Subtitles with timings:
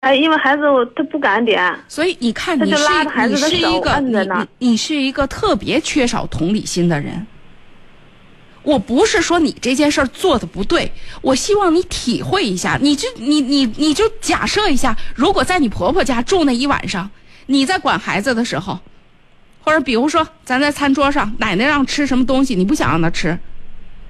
[0.00, 2.86] 哎，因为孩子我他不敢点，所以你看，你是
[3.28, 7.26] 你是一个你你你是一个特别缺少同理心的人。
[8.62, 10.90] 我不是说你这件事儿做的不对，
[11.20, 17.10] 我希望你体会一下，你就你你你就假设一下，如果在你婆婆家住那一晚上，
[17.46, 18.78] 你在管孩子的时候，
[19.62, 23.38] 或者比如说咱在餐桌上，奶奶让吃什么东西，你不想让她吃，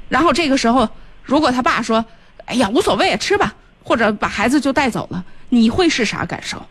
[0.08, 0.88] 然后这个时候，
[1.24, 2.04] 如果他爸说
[2.46, 6.64] ：“哎呀，无所谓，吃吧”，或者把孩子就带走了，你会是啥感受？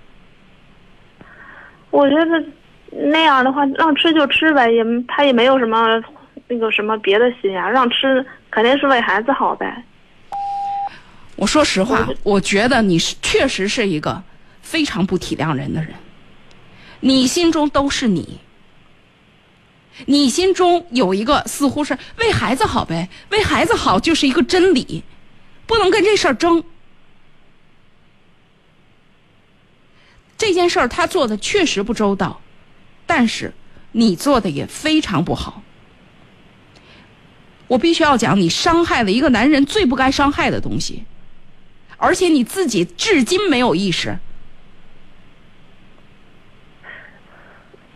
[1.91, 2.43] 我觉得
[2.91, 6.01] 那样的话让吃就吃呗，也他也没有什么
[6.47, 9.83] 那个什么别的心呀，让吃肯定是为孩子好呗。
[11.35, 14.21] 我说实话我，我觉得你是确实是一个
[14.61, 15.93] 非常不体谅人的人，
[16.99, 18.39] 你心中都是你，
[20.05, 25.03] 你心中有一个似乎是为孩子好呗，为孩子好就是一个真理，
[25.65, 26.63] 不能跟这事儿争。
[30.39, 32.41] 这件事儿他做的确实不周到，
[33.05, 33.53] 但是
[33.91, 35.61] 你做的也非常不好。
[37.67, 41.03] 我必须要讲，你伤害了一个男人最不该伤害的东西，
[41.97, 44.17] 而且你自己至今没有意识。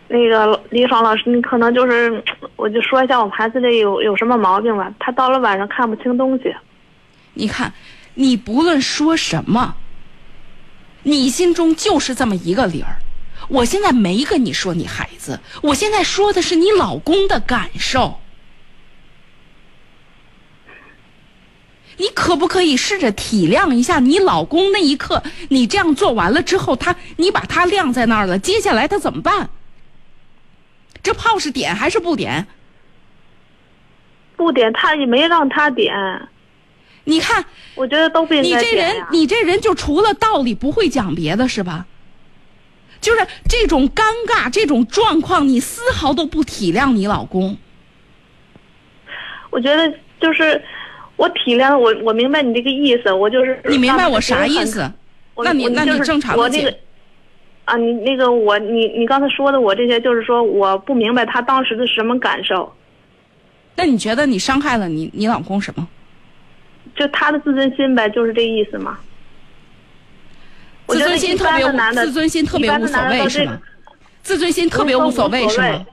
[0.06, 2.22] 那个李爽老师，你可能就是，
[2.56, 4.92] 我就说一下我们孩子这有有什么毛病吧。
[5.00, 6.54] 他到了晚上看不清东西，
[7.32, 7.72] 你看，
[8.14, 9.74] 你不论说什么，
[11.04, 12.96] 你心中就是这么一个理儿。
[13.48, 18.20] 我现在没跟你说你孩子，我现在说的是你老公的感受。
[21.96, 29.48] 你可不可以试着体谅一下你老公那一刻，你这样做完了之后，他你把他晾在那儿了，接下来他怎么办？
[31.02, 32.48] 这炮是点还是不点？
[34.36, 35.94] 不点他也没让他点，
[37.04, 38.74] 你看，我觉得都不应你这。
[38.74, 41.86] 人你这人就除了道理不会讲别的，是吧？
[43.00, 47.56] 就是这种尴尬、这种状况，你丝毫都不体谅你老公。
[49.50, 50.60] 我觉得就是
[51.16, 54.90] 我体谅我，我明白你这个意思，我就是你明白我啥意思？
[55.36, 56.78] 那你那你正常地解我那个
[57.66, 62.72] 啊，你那个我你你刚才说的我这些，就是说我不明白他当时的什么感受，
[63.76, 65.86] 那你觉得你伤害了你你老公什么？
[66.94, 68.98] 就他的自尊心呗，就是这意思嘛。
[70.86, 73.60] 我自尊心特别自尊心特别的无所谓是吗？
[74.22, 75.86] 自尊心特别无所谓是吗？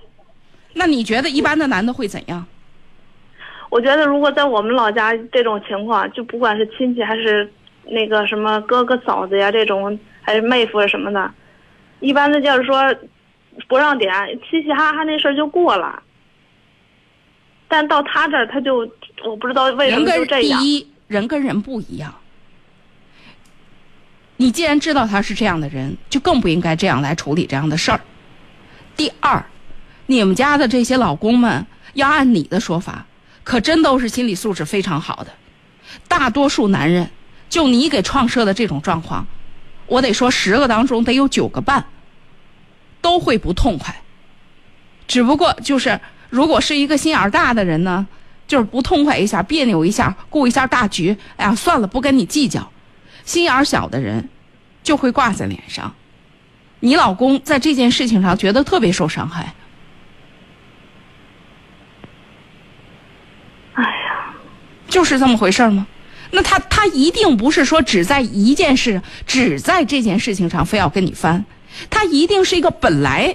[0.74, 2.46] 那你觉得一般的男的会怎样？
[3.70, 7.50] 我觉得如果在我们老家这种情况，就不管是亲戚还是
[7.86, 11.32] 那个什么哥哥嫂子呀这种，还是妹夫啊什么的，
[12.02, 12.94] 一般的就是说
[13.70, 14.14] 不让点，
[14.50, 16.04] 嘻嘻哈哈那事儿就过了。
[17.70, 18.80] 但到他这儿，他就
[19.24, 20.60] 我不知道为什么就这样。
[20.60, 22.16] 第一，人跟人不一样。
[24.38, 28.00] 你既然知道他是这样的人，就更不应该这样来处理这样的事儿。
[28.96, 29.46] 第二，
[30.08, 33.06] 你们家的这些老公们，要按你的说法，
[33.44, 35.32] 可真都是心理素质非常好的。
[36.08, 37.12] 大多数男人，
[37.50, 39.28] 就你给创设的这种状况，
[39.86, 41.86] 我得说十个当中得有九个半
[43.02, 44.02] 都会不痛快。
[45.08, 48.08] 只不过就是，如果是一个心眼大的人呢，
[48.52, 52.70] 就是不痛快一下，别扭一下，顾一下大局，哎呀，算了，不跟你计较。
[53.24, 54.28] 心眼儿小的人，
[54.84, 55.96] 就会挂在脸上。
[56.82, 59.54] 你老公在这件事情上觉得特别受伤害，
[63.76, 64.34] 哎呀，
[64.90, 65.88] 就是这么回事吗？
[66.32, 71.46] 那他他一定不是说只在一件事，只在这件事情上非要跟你翻，
[71.90, 73.34] 他一定是一个本来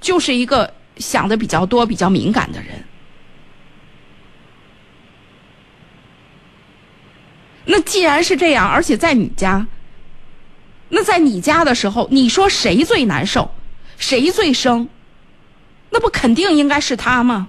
[0.00, 2.82] 就是一个想的比较多、比较敏感的人。
[7.66, 9.66] 那既然是这样，而且在你家，
[10.88, 13.50] 那在你家的时候，你说谁最难受，
[13.98, 14.88] 谁最生？
[15.90, 17.48] 那不肯定应该是他吗？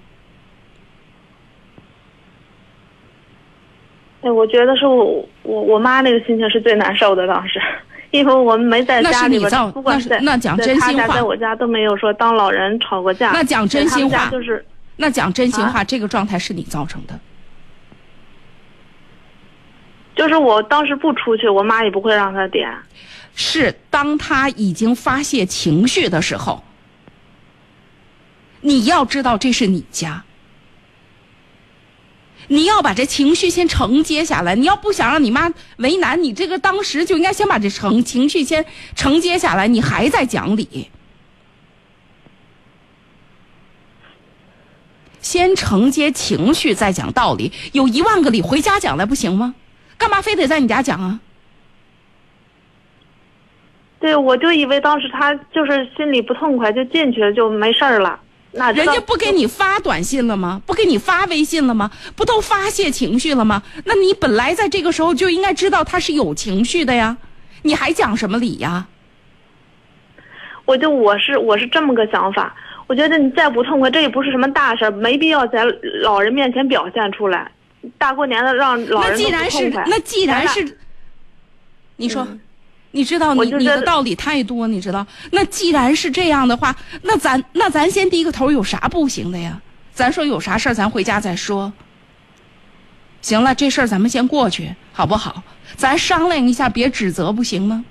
[4.21, 7.61] 哎，我觉得是我我我妈那个心情是最难受的，当时，
[8.09, 13.31] 因为我们没在那是家里边你造，不管在那是那讲在他家，真心话在，我家都没有说当老人吵过架。
[13.31, 14.65] 那讲真心话家就是
[14.95, 17.19] 那讲真心啊话，这个状态是你造成的。
[20.17, 22.67] 就是我当时不出去，我妈也不会让他点。
[23.35, 26.63] 是当他已经发泄情绪的时候，
[28.61, 30.23] 你要知道这是你家，
[32.47, 34.55] 你要把这情绪先承接下来。
[34.55, 38.65] 你要不想让你妈为难你，这个当时就应该先把这承情绪先
[38.95, 40.89] 承接下来，你还在讲理。
[45.21, 47.51] 先承接情绪，再讲道理。
[47.73, 49.53] 有一万个理，回家讲来不行吗？
[49.97, 51.19] 干嘛非得在你家讲啊？
[53.99, 58.19] 对，我就以为当时他就是心里不痛快，就进去了，就没事儿了。
[58.51, 60.61] 那人家不给你发短信了吗？
[60.65, 61.91] 不给你发微信了吗？
[62.15, 63.63] 不都发泄情绪了吗？
[63.85, 67.17] 那你本来在这个时候就应该知道他是有情绪的呀，
[67.63, 68.87] 你还讲什么理呀？
[70.65, 72.55] 我就我是我是这么个想法，
[72.85, 75.63] 我觉得你再不痛快，这也不是什么大事儿，没必要在
[76.03, 77.51] 老人面前表现出来。
[77.97, 80.77] 大过年的让老人那既然是那既然是，
[81.95, 82.27] 你说。
[82.91, 85.05] 你知道你你的道理太多，你知道？
[85.31, 89.61] 那既然是这样的话，那咱那咱先低个头，有啥不行的呀？
[89.91, 91.71] 咱说有啥事儿，咱回家再说。
[93.21, 95.43] 行了，这事儿咱们先过去，好不好？
[95.75, 97.83] 咱商量一下，别指责，不行吗？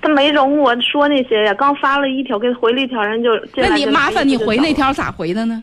[0.00, 5.62] 他没容我说那些呀，刚发了一条，给回了一条，人就那你麻烦你回那条咋回的呢？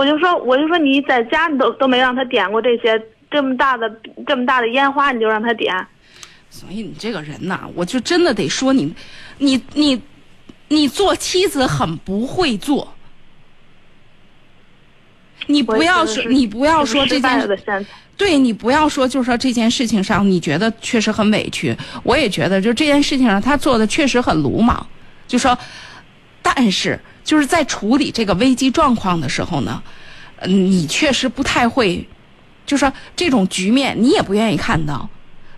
[0.00, 2.98] 我就说，我就说你在家你都都没让他点过这些
[3.30, 5.74] 这么大的这么大的烟花，你就让他点。
[6.48, 8.94] 所以你这个人呐，我就真的得说你，
[9.36, 10.00] 你你
[10.68, 12.94] 你做妻子很不会做。
[15.48, 17.86] 你不要说，你不要说这件，
[18.16, 21.76] 对你不要说，就是说这件事情上，你觉得确实很委屈。
[22.02, 24.86] 我也觉得，就这件事情上，他做的确实很鲁莽。
[25.28, 25.56] 就说，
[26.40, 29.82] 但是就是在处理这个危机状况的时候呢，
[30.46, 32.06] 你确实不太会，
[32.66, 35.08] 就说这种局面，你也不愿意看到。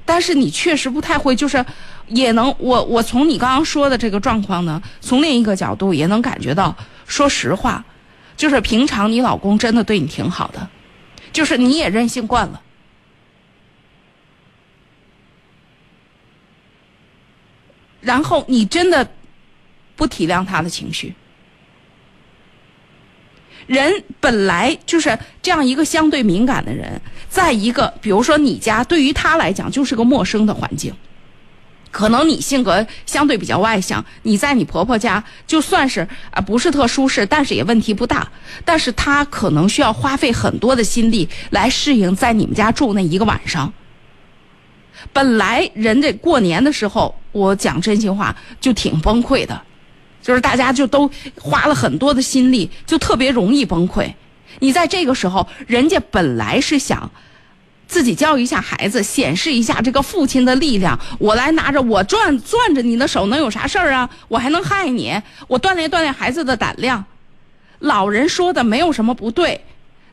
[0.05, 1.65] 但是你确实不太会，就是
[2.09, 6.77] 也能我我从你刚刚说的这个状况呢，从另一个角度也能感觉到，
[7.07, 7.85] 说实话，
[8.37, 10.69] 就是平常你老公真的对你挺好的，
[11.33, 12.61] 就是你也任性惯了，
[18.01, 19.09] 然后你真的
[19.95, 21.15] 不体谅他的情绪。
[23.67, 30.93] 人本来就是这样一个相对敏感的人，在一个比如说你家，对于他来讲就是个陌生的环境，
[31.91, 38.27] 可能你性格相对比较外向，你在你婆婆家就算是啊不是特舒适，但是也问题不大。
[38.65, 43.73] 但是他可能需要花费很多的心力来适应在你们家住那一个晚上。
[45.13, 49.61] 本来人家过年的时候，我讲真心话就挺崩溃的。
[50.23, 54.11] 就是大家就都花了很多的心力，就特别容易崩溃。
[54.61, 57.11] 你在这个时候，人家本来是想
[57.89, 60.99] 自己教育一下孩子，显示一下这个父亲的力量。
[61.19, 64.09] 我来拿着我攥攥着你的手，能有啥事儿啊？
[64.29, 65.21] 我还能害你？
[65.49, 67.05] 我锻炼锻炼孩子的胆量。
[67.81, 69.65] 老人说的没有什么不对，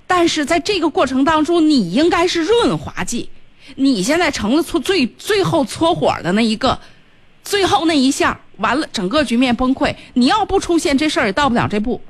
[0.07, 3.29] 但是在这个过程当中，你应该是润滑剂。
[3.75, 6.79] 你现在成了搓最最后搓火的那一个，
[7.44, 8.39] 最后那一下。
[8.59, 9.94] 完了，整个局面崩溃。
[10.13, 12.01] 你要不出现，这事儿也到不了这步。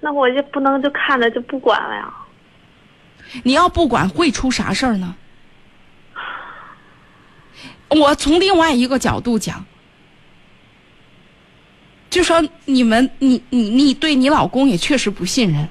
[0.00, 2.14] 那我就不能就看着就不管了呀？
[3.42, 5.16] 你要不管，会出啥事儿呢？
[7.88, 9.64] 我从另外一个角度讲，
[12.10, 15.68] 就说你们，你你你对你老公也确实不信任。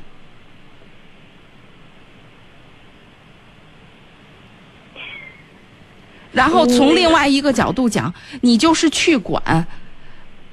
[6.36, 9.66] 然后从另外一个角度讲，你就是去管，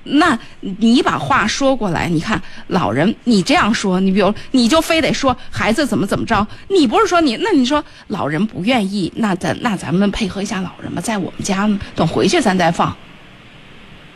[0.05, 12.97] 那你把话说过来，你看老人，你这样说，你比如你就非得说孩子怎么怎么着，你不是说你，那你说老人不愿意，那咱那咱们配合一下老人吧，在我们家呢等回去咱再放，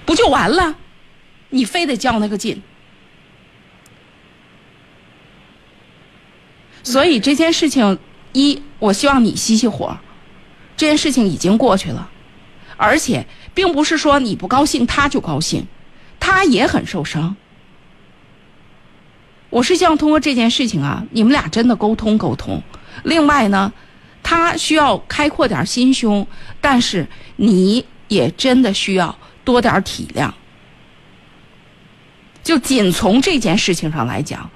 [0.05, 0.77] 不就完了？
[1.51, 2.63] 你非得较那个劲，
[6.85, 7.99] 所以这件事情，
[8.33, 9.99] 一我希望你熄熄火。
[10.77, 12.11] 这件事情已经过去了，
[12.77, 15.67] 而且并不是说你不高兴他就高兴，
[16.21, 17.35] 他也很受伤。
[19.49, 22.63] 我是希望通过这件事情啊，你们俩真的沟通沟通。
[23.05, 23.73] 另外呢，
[24.23, 26.27] 他需要开阔点心胸，
[26.61, 27.07] 但是
[27.37, 30.31] 你也真的需要多点体谅。
[32.43, 34.51] 就仅从这件事情上来讲，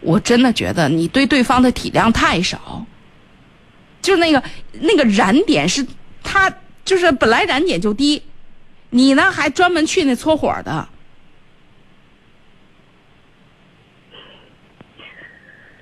[0.00, 2.84] 我真的觉得你对对方的体谅太少。
[4.02, 4.42] 就是那个
[4.80, 5.86] 那个燃点是，
[6.22, 6.52] 他
[6.84, 8.22] 就是本来燃点就低，
[8.90, 10.88] 你呢还专门去那搓火的，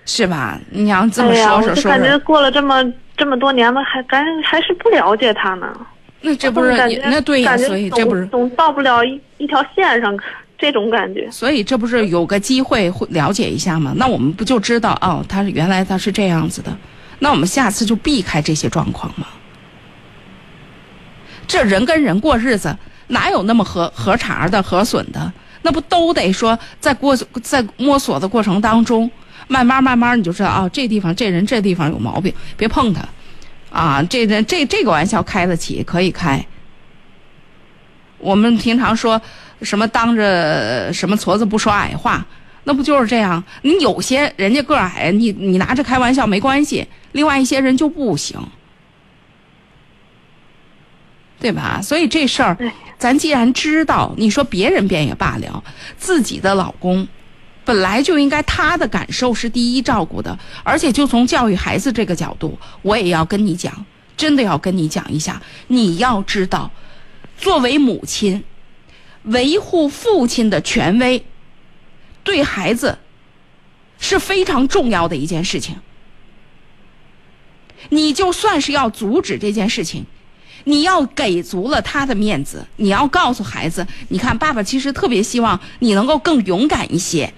[0.05, 0.59] 是吧？
[0.71, 1.91] 你要这么说说说。
[1.91, 2.85] 感觉过了这么
[3.17, 5.87] 这么多年了，还感还是不了解他呢。
[6.21, 6.73] 那这不是
[7.05, 7.57] 那对呀？
[7.57, 10.19] 所以这不是总到不了一一条线上，
[10.59, 11.31] 这种感觉。
[11.31, 13.93] 所以这不是有个机会会了解一下吗？
[13.97, 16.77] 那我们不就知道哦，他是原来他是这样子的。
[17.19, 19.27] 那我们下次就避开这些状况吗？
[21.47, 25.33] 这人跟人过日子，哪有那么合合茬的、合损的？
[25.63, 29.11] 那不都得说，在过在摸索的过程当中，
[29.49, 33.03] 慢慢慢慢你就知道啊，这地方这人这地方有毛病，别碰他。
[33.71, 36.45] 啊，这这这这个玩笑开得起，可以开。
[38.19, 39.21] 我们平常说
[39.63, 42.25] 什么当着什么矬子不说矮话，
[42.69, 43.43] 那不就是这样？
[43.63, 48.39] 你有些人家个儿矮，你你拿着开玩笑没关系，另外一些人就不行，
[51.41, 51.81] 对吧？
[51.83, 52.59] 所以这事儿，
[52.99, 55.65] 咱既然知道，你说别人变也罢了，
[55.97, 57.09] 自己的老公。
[57.65, 65.41] 本来就应该他的感受是第一照顾的，而且就从教育孩子这个角度，我也要跟你讲，真的要跟你讲一下。
[65.69, 66.71] 你要知道，
[67.39, 68.45] 作为母亲，
[69.23, 71.25] 维护父亲的权威，
[72.29, 72.99] 对孩子
[73.99, 75.77] 是非常重要的一件事情。
[77.89, 80.05] 你就算是要阻止这件事情，
[80.65, 87.33] 你要给足了他的面子，你要告诉孩子，你看，爸爸其实特别希望你能够更勇敢一些。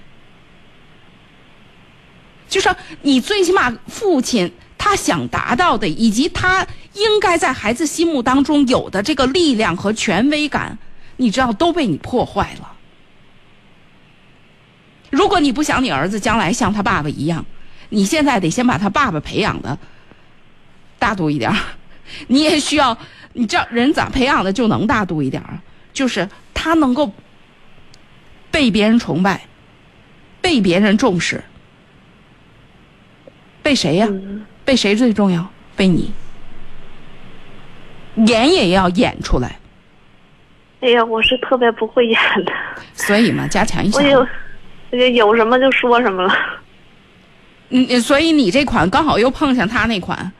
[2.48, 10.76] 就是你最起码父亲他想达到的，以及他应该在孩子心目当中有的这个力量和权威感，
[11.18, 12.72] 你知道都被你破坏了。
[15.10, 17.44] 如果你不想你儿子将来像他爸爸一样，
[17.88, 19.76] 你现在得先把他爸爸培养的
[20.98, 21.52] 大度一点
[22.28, 22.96] 你也需要，
[23.32, 25.42] 你知道人咋培养的就能大度一点
[25.92, 27.12] 就是他能够
[28.50, 29.42] 被别人崇拜，
[30.40, 31.42] 被别人重视。
[33.62, 34.08] 被谁呀？
[34.64, 35.50] 被谁最重要？
[35.76, 36.12] 被你。
[38.26, 39.56] 演也要演出来。
[40.80, 42.52] 哎呀，我是特别不会演的。
[42.94, 43.98] 所以嘛，加强一下。
[43.98, 44.26] 我有，
[44.90, 46.34] 有什么就说什么了。
[47.70, 50.32] 嗯，所以你这款刚好又碰上他那款，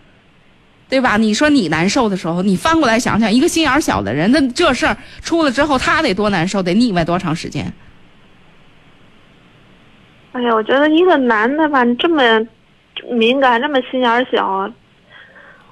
[0.89, 1.17] 对吧？
[1.17, 7.73] 你说你难受的时候，你翻过来想想，一个心眼小的人，那这事儿出了之后，他得多难受，得腻歪多长时间？
[10.33, 12.23] 哎呀，我觉得一个男的吧，你这么。
[13.09, 14.71] 敏感，这么心眼小。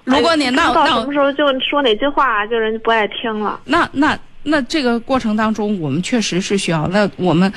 [0.04, 3.60] 如果你那到什么时候就说哪句话，就人家不爱听了。
[3.66, 4.18] 那那
[4.48, 6.86] 那这个过程当中，我们确实是需要。
[6.88, 7.52] 那我们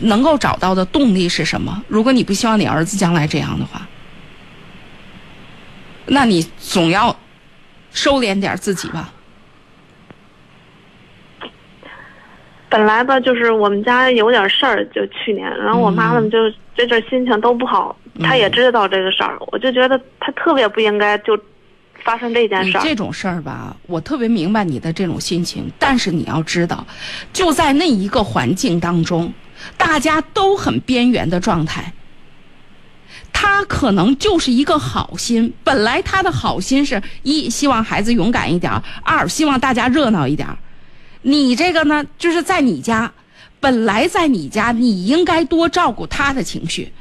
[0.00, 1.82] 能够找到的动力是什么？
[1.88, 3.86] 如果你不希望你儿子将来这样的话，
[6.06, 7.16] 那你总要
[7.90, 9.10] 收敛点自己吧。
[12.68, 16.38] 本来吧，就是我们家有点事儿，就去年，然后我妈妈就
[16.74, 21.38] 这阵心情都不好，她也知道这个事儿，我就觉得她特别不应该就
[22.04, 22.82] 发生这件事儿。
[22.82, 26.86] 这种事儿吧，我特别明白你的这种心情，但是你要知道，
[27.32, 29.32] 就在那一个环境当中，
[29.76, 31.92] 大家都很边缘的状态，
[33.32, 38.70] 他可能就是一个好心，本来他的好心是一希望孩子勇敢一点，
[39.02, 40.46] 二希望大家热闹一点。
[41.22, 43.10] 你这个呢，就是在你家，
[43.58, 46.92] 本来在你家你应该多照顾他的情绪，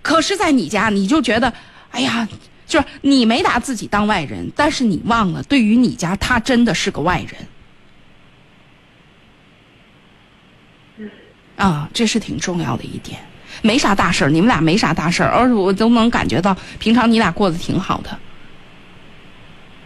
[0.00, 1.52] 可是，在你家你就觉得，
[1.90, 2.26] 哎呀，
[2.68, 7.24] 就是你没拿自己当外人，但是你忘了，对于你家他真的是个外
[10.98, 11.08] 人。
[11.56, 13.18] 啊，这是挺重要的一点，
[13.62, 18.16] 没啥大事儿，你们俩没啥大事儿，而且我都能感觉到，平常你俩过得挺好的。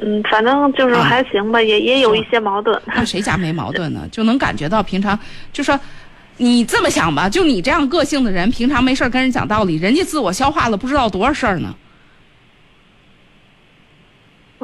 [0.04, 2.78] 嗯，反正就是还行吧，也也有一些矛盾。
[2.94, 4.06] 那谁家没矛盾呢？
[4.10, 5.18] 就能感觉到平常，
[5.52, 5.78] 就说
[6.36, 11.74] 你这么想吧，就你这样个性的人，平常没事跟人讲道理，人家自我消化了不知道多少事儿呢。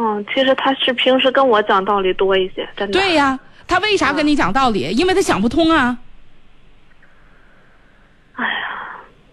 [0.01, 2.93] 嗯，其实他是平时跟我讲道理多一些，真的。
[2.93, 3.37] 对呀，
[3.67, 4.91] 他为啥跟你讲道理？
[4.93, 5.99] 因为他想不通啊。
[8.35, 8.51] 哎呀。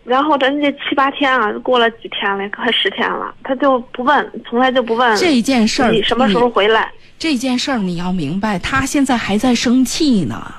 [0.03, 5.91] 然后咱这七八天啊，过了几天了，快十天了，他就不问，从来就不问这件事儿。
[5.91, 6.91] 你什么时候回来？
[7.19, 10.51] 这件事儿你要明白，他现在还在生气呢。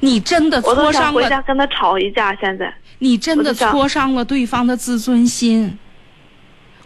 [0.00, 1.22] 你真的挫伤了。
[1.22, 2.72] 回家跟他吵一架，现在。
[2.98, 5.78] 你真的挫伤了对方的自尊心。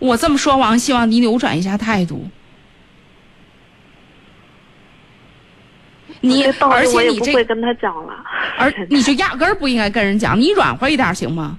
[0.04, 2.28] 我这么说，完希望你扭转一下态度。
[6.20, 8.12] 你而且你这会跟他讲了，
[8.58, 11.58] 而你就压根儿不应该跟人讲，你软和一点行吗？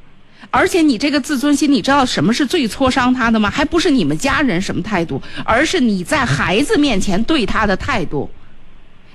[0.51, 3.49] 而且你这个自尊心，你知道什么是最挫伤他的吗？
[3.49, 8.29] 还不是你们家人什么态度，而是你在孩子面前对他的态度。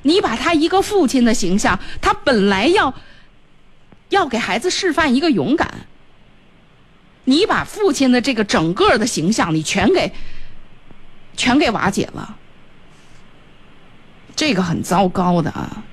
[0.02, 2.92] 你把他一个父亲的形象，他本来要
[4.08, 5.68] 要给孩子示范一个勇敢，
[7.30, 10.12] 你把父亲的这个整个的形象，你全给
[11.36, 12.36] 全给瓦解了。
[14.34, 15.84] 这个很糟糕的啊！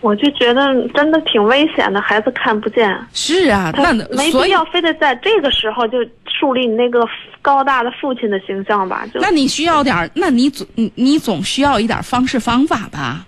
[0.00, 2.94] 我就觉得真的挺危险的，孩子看不见。
[3.14, 7.08] 是啊，那没必要非得在这个时候就树立你那个
[7.40, 9.06] 高大的父亲的形象吧？
[9.12, 13.26] 就那你需要点，那你总你你总需要一点方式方法吧？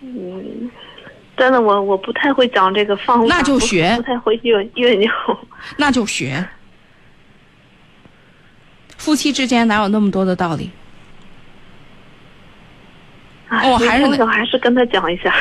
[0.00, 0.68] 嗯，
[1.36, 5.10] 真的，我我不太会讲这个方法，那就学不不太会越越扭。
[5.76, 6.46] 那就学。
[8.96, 10.70] 夫妻之间哪有那么多的道理？
[13.50, 15.32] 我哦还是那没听懂还是跟他讲一下。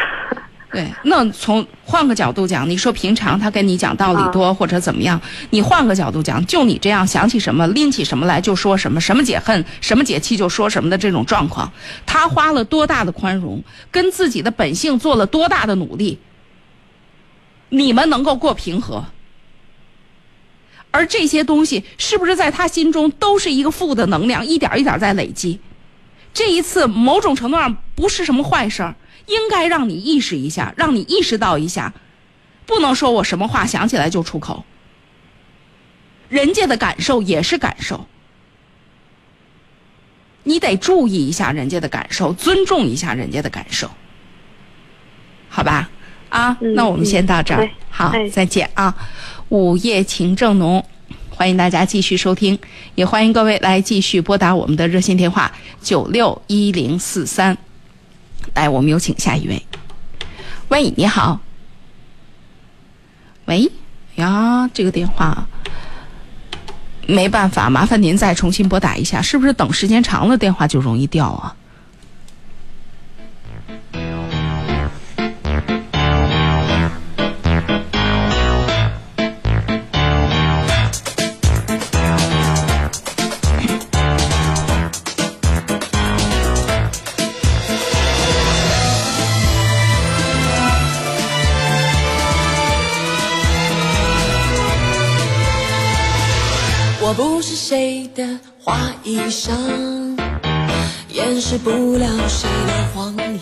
[0.73, 11.71] 对，那从换个角度讲，你说平常他跟你讲道理多、或者怎么样，你换个角度讲，就你这样想起什么拎起什么来就说什么，什么解恨，什么解气就说什么的这种状况，
[12.07, 16.17] 他花了多大的宽容，跟自己的本性做了多大的努力，
[17.69, 19.05] 你们能够过平和。
[20.89, 25.59] 而这些东西是不是在他心中都是一个负的能量，一点一点在累积？
[26.33, 28.95] 这一次某种程度上不是什么坏事儿，
[29.27, 31.93] 应该让你意识一下，让你意识到一下，
[32.65, 34.63] 不能说我什么话想起来就出口。
[36.29, 38.07] 人家的感受也是感受，
[40.43, 43.89] 你得注意一下人家的感受，尊重一下人家的感受，
[45.49, 45.89] 好吧？
[46.29, 48.95] 啊，嗯那我们先到这儿对，好，哎再见啊！
[49.49, 50.83] 午夜情正浓。
[51.29, 52.57] 欢迎大家继续收听，
[52.95, 55.51] 也欢迎各位来继续拨打我们的热线电话
[55.81, 57.55] 九六一零四三。
[58.53, 59.65] 来，我们有请下一位。
[60.69, 61.39] 喂，你好。
[63.45, 63.69] 喂，
[64.15, 65.47] 呀，这个电话
[67.07, 71.55] 没办法，麻烦您再重新拨打一下，是不是等时间长了电话就容易掉啊？
[97.15, 99.51] 不是谁的花衣裳，
[101.09, 103.39] 掩饰不了谁的荒凉。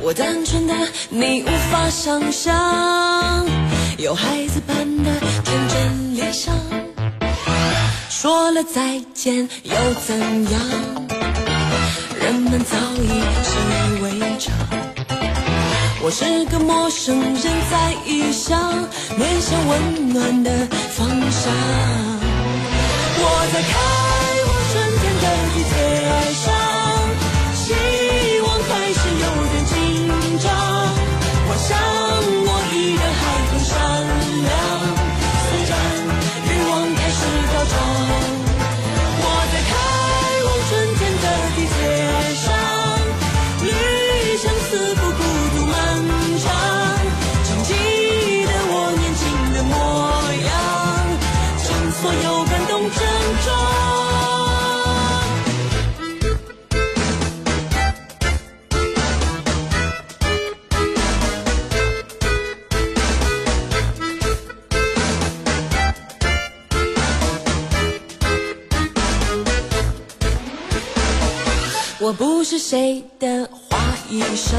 [0.00, 0.74] 我单纯的
[1.10, 3.46] 你无法想象，
[3.98, 5.10] 有孩子般的
[5.44, 6.54] 天真理想。
[8.08, 9.74] 说了再见又
[10.06, 10.18] 怎
[10.50, 10.60] 样？
[12.18, 13.08] 人们早已
[13.44, 13.56] 习
[13.90, 14.85] 以为常。
[16.06, 18.88] 我是个陌生人，在异乡，
[19.18, 20.52] 面向温暖的
[20.90, 21.52] 方向。
[23.18, 23.74] 我在开
[24.46, 25.74] 往春天的地铁
[26.44, 26.46] 上，
[72.06, 73.76] 我不是谁的花
[74.08, 74.54] 衣裳，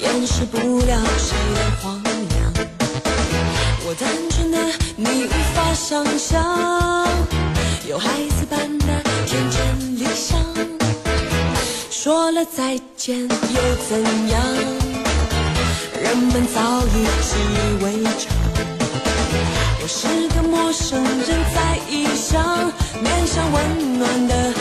[0.00, 2.52] 掩饰不了谁的荒凉。
[3.84, 4.58] 我单纯的
[4.94, 6.44] 你无法想象，
[7.88, 10.38] 有孩子般的天真理想。
[11.90, 14.40] 说了再见又怎样？
[16.00, 18.30] 人们早已习以为常。
[19.82, 22.70] 我是个陌生人，在异乡，
[23.02, 24.54] 面向温暖的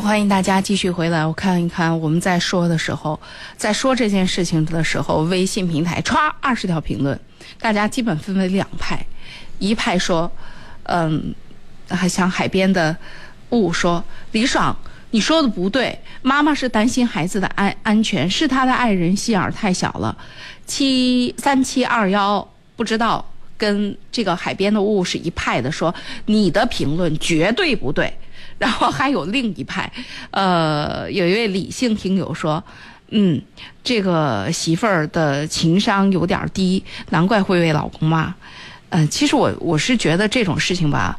[0.00, 1.24] 欢迎大家继续回来。
[1.24, 3.18] 我看一看，我们在说的时候，
[3.56, 7.18] 在说这件事情的时候，微信平台歘二十条评论，
[7.58, 9.04] 大家基本分为两派，
[9.58, 10.30] 一派说，
[10.84, 11.34] 嗯，
[11.88, 12.94] 还像海边的
[13.50, 14.76] 雾说李爽。
[15.12, 20.16] 你说的不对，妈妈是担心孩子的安安全，是他的爱人心眼儿太小了。
[20.66, 23.24] 七三七二幺不知道
[23.56, 25.94] 跟这个海边的雾是一派的，说
[26.26, 28.12] 你的评论绝对不对。
[28.58, 29.90] 然后还有另一派，
[30.30, 32.62] 呃，有一位理性听友说，
[33.10, 33.40] 嗯，
[33.84, 38.34] 这个媳妇儿的情商有点低，难怪会为老公骂。
[38.90, 41.18] 嗯，其实我我是觉得这种事情吧，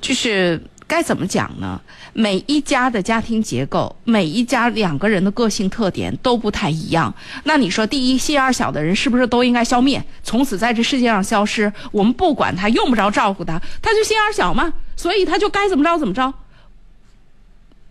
[0.00, 1.80] 就是该怎么讲呢？
[2.12, 7.12] 每一家的家庭结构，每一家两个人的个性特点都不太一样。
[7.44, 11.72] 那你说，第一，心眼小的人是不是都应该消灭，从此在这世界上消失？
[11.92, 16.34] 我们不管他，用不着照顾他，他就心眼小嘛，所以他就该怎么着怎么着。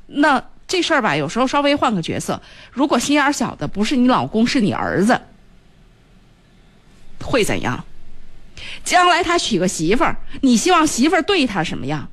[0.07, 2.39] 那这事儿吧，有时候稍微换个角色，
[2.71, 5.19] 如果心眼儿小的不是你老公，是你儿子，
[7.23, 7.85] 会怎样？
[8.83, 12.09] 将来他娶个媳妇儿，你希望媳妇儿对他什么样？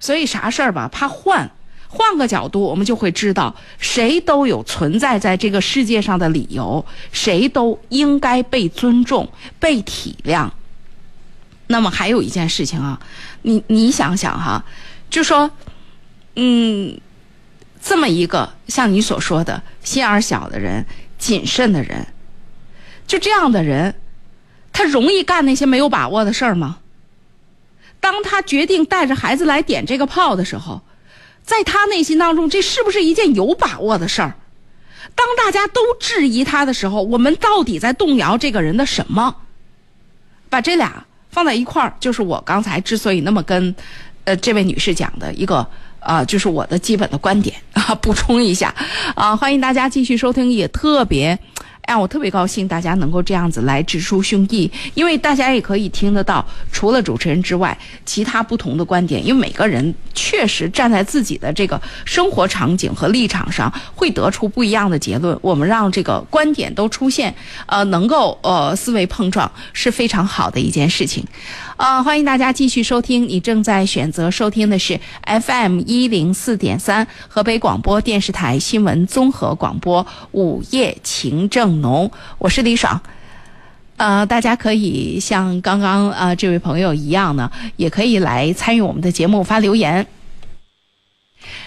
[0.00, 1.48] 所以啥事儿吧，怕换，
[1.88, 9.28] 换个角度，我们就会知道，谁都有存在在这个世界上的理由，谁都应该被尊重、
[9.60, 10.50] 被体谅。
[11.70, 13.00] 那么还有一件事情啊，
[13.42, 14.64] 你你想想哈，
[15.08, 15.52] 就说，
[16.34, 17.00] 嗯，
[17.80, 20.84] 这么一个像你所说的心眼小的人、
[21.16, 22.08] 谨慎的人，
[23.06, 23.94] 就这样的人，
[24.72, 26.78] 他容易干那些没有把握的事儿吗？
[28.00, 30.82] 当他决定带着孩子来点这个炮的时候，
[31.44, 34.34] 在他内心当中，这是不是一件有把握的事儿？
[35.14, 39.36] 当大家都质疑他的时候，我们到底在动摇这个人的什么？
[40.48, 43.74] 把这俩放在一块儿，就是我刚才之所以那么跟，
[44.24, 45.66] 呃，这位女士讲的一个
[45.98, 48.74] 啊，就是我的基本的观点啊，补充一下
[49.14, 51.38] 啊，欢迎大家继续收听，也特别。
[51.82, 59.24] 哎，我特别高兴大家能够这样子来直抒胸臆，因为大家也可以听得到，除了主持人之外，其他不同的观点。
[59.26, 65.36] 因为每个人确实站在自己的这个生活场景和立场上，会得出不一样的结论。
[65.42, 67.34] 我们让这个观点都出现，
[67.66, 71.24] 呃，能够呃思维碰撞是非常好的一件事情。
[71.76, 83.00] 啊，欢迎大家继续收听，你正在选择收听的是 FM 一零四点三河北广播电视台新闻综合广播午夜情正浓，我是李爽。
[83.96, 90.06] 呃，大家可以像刚刚啊这位朋友一样呢，也可以来参与我们的节目发留言。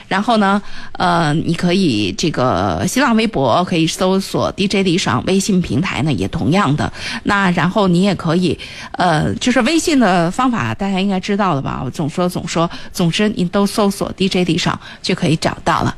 [0.08, 0.62] 然后呢，
[0.94, 6.92] 呃，你可以这个新浪微博可以搜索 DJ 李爽，微信平台呢也同样的。
[7.24, 8.58] 那然后你也可以，
[8.92, 11.82] 呃，就是微信的方法大家应该知道了吧？
[11.84, 15.96] 我总说总说，总之你都搜索 DJ 李爽就可以找到了。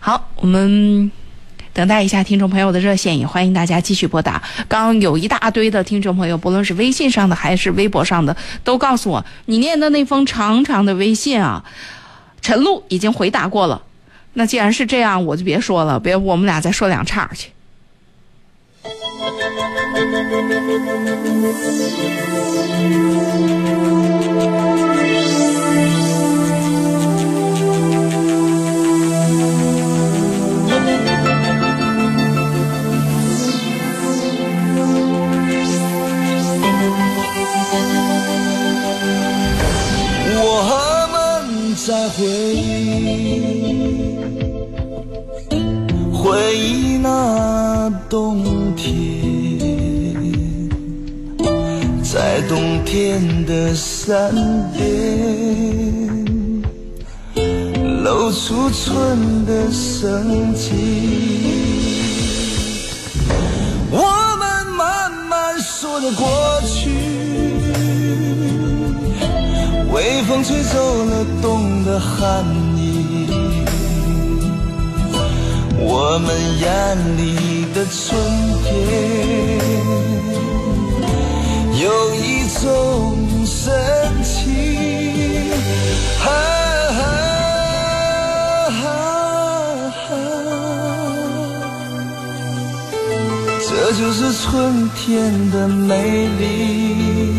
[0.00, 1.10] 好，我们
[1.78, 4.42] 等待一下听众朋友的热线，也欢迎大家继续拨打。
[4.66, 11.64] 刚有一大堆的听众朋友，不论是微信上的还是微博上的，都告诉我你念的那封长长的微信啊。
[12.40, 13.80] 陈露已经回答过了，
[14.32, 17.52] 那既然是这样，我就别说了，别我们俩再说两岔去。
[40.60, 42.58] 我们在回忆，
[46.12, 48.42] 回忆那冬
[48.74, 48.90] 天，
[52.02, 54.34] 在冬天的山
[54.76, 54.82] 边，
[58.02, 60.72] 露出春的生机。
[63.92, 64.02] 我
[64.40, 66.26] 们慢慢说着过
[66.66, 66.90] 去。
[69.92, 72.44] 微风吹走了冬的寒
[72.76, 73.28] 意，
[75.80, 76.28] 我们
[76.60, 76.66] 眼
[77.16, 78.20] 里的春
[78.64, 78.66] 天
[81.80, 82.64] 有一种
[83.46, 83.56] 神
[84.22, 84.32] 奇。
[86.20, 86.26] 啊
[86.92, 87.00] 啊
[88.68, 88.84] 啊！
[93.66, 97.37] 这就是春天的美丽。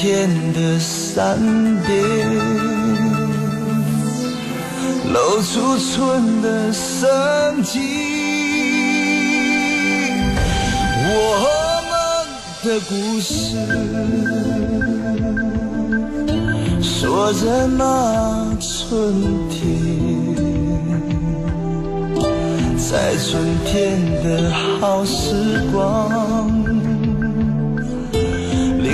[0.00, 1.36] 天的山
[1.84, 1.98] 边，
[5.12, 7.80] 露出春的生机。
[11.10, 11.10] 我
[11.90, 11.92] 们
[12.62, 13.56] 的故事，
[16.80, 19.58] 说着那春天，
[22.76, 26.57] 在春天的好时光，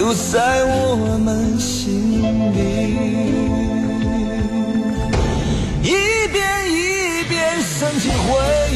[0.04, 2.12] 留在我们心
[2.52, 2.60] 里。
[5.80, 5.92] 一
[6.30, 6.36] 遍
[6.68, 8.24] 一遍升起回
[8.70, 8.74] 忆，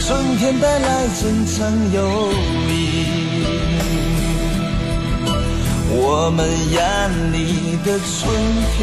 [0.00, 2.32] 春天带来真诚友
[2.68, 2.72] 谊。
[5.96, 6.76] 我们眼
[7.32, 8.12] 里的春
[8.76, 8.82] 天，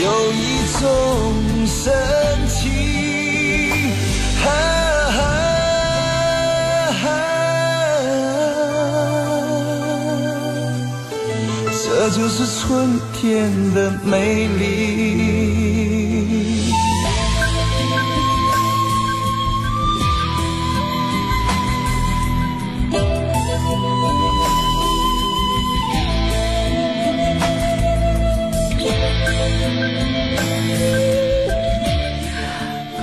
[0.00, 0.42] 有一
[0.80, 0.88] 种
[1.66, 1.92] 神
[2.48, 2.56] 奇。
[12.02, 15.89] 这就是春天的美丽。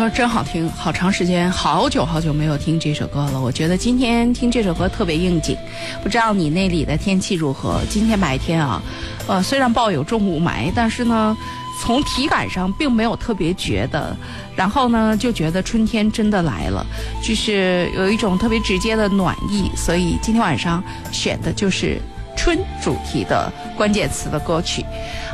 [0.09, 3.39] 真好听，好长时间，好久好久没有听这首歌了。
[3.39, 5.57] 我觉得今天听这首歌特别应景。
[6.01, 7.81] 不知道你那里的天气如何？
[7.89, 8.81] 今天白天啊，
[9.27, 11.35] 呃，虽然抱有重雾霾，但是呢，
[11.81, 14.15] 从体感上并没有特别觉得。
[14.55, 16.85] 然后呢，就觉得春天真的来了，
[17.21, 19.69] 就是有一种特别直接的暖意。
[19.75, 21.99] 所以今天晚上选的就是
[22.35, 24.83] 春主题的关键词的歌曲。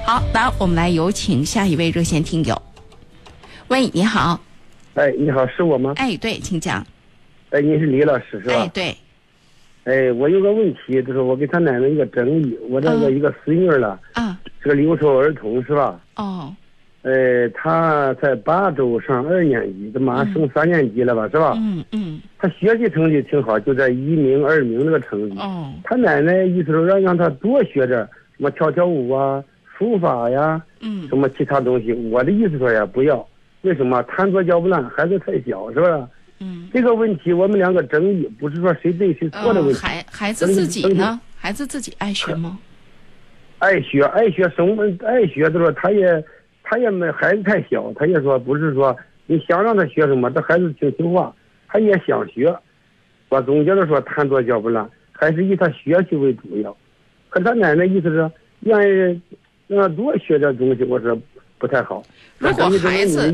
[0.06, 2.62] 好，那我们来有请下一位热线听友。
[3.68, 4.40] 喂，你好。
[4.95, 5.93] 哎，你好，是我吗？
[5.97, 6.86] 哎，对，请讲。
[7.49, 8.53] 哎，你是李老师是吧？
[8.53, 8.95] 哎，对，
[9.86, 15.99] 哎，我有个问题，就是我给他奶奶一个争议，我这个嗯一个孙女儿了，啊，是个留守儿童是吧？
[16.15, 16.53] 哦，
[17.01, 21.53] 呃，她在八州上二年级，这马上升三年级了吧，是吧？
[21.58, 25.38] 嗯嗯，她学习成绩挺好，就在一名、二名那个成绩。
[25.39, 27.97] 哦，她奶奶意思说让让他多学点
[28.38, 29.43] 什么跳跳舞啊、
[29.75, 31.91] 书法呀，嗯什么其他东西。
[31.93, 33.27] 我的意思说呀，不要。
[33.63, 34.02] 为什么？
[34.04, 36.08] 贪多嚼不烂，孩子太小，是吧？
[36.39, 39.80] 嗯，这个问题我们两个争议，不是说谁对谁错的问嗯，题。
[39.80, 41.19] 孩孩子自己呢？
[41.38, 42.60] 孩子自己爱学吗？
[43.60, 46.23] 爱学爱学什么爱学的说，他也
[46.63, 48.95] 他也没孩子太小，他也说不是说
[49.26, 51.34] 你想让他学什么，这孩子挺听话，
[51.67, 52.54] 他也想学。
[53.30, 56.76] 我总结的说，贪多嚼不烂，还是以他学习为主要。
[57.30, 59.21] 可他奶奶意思是愿意
[59.67, 61.17] 让他多学点东西，我说
[61.63, 62.04] 不太好。
[62.39, 63.34] 如果孩子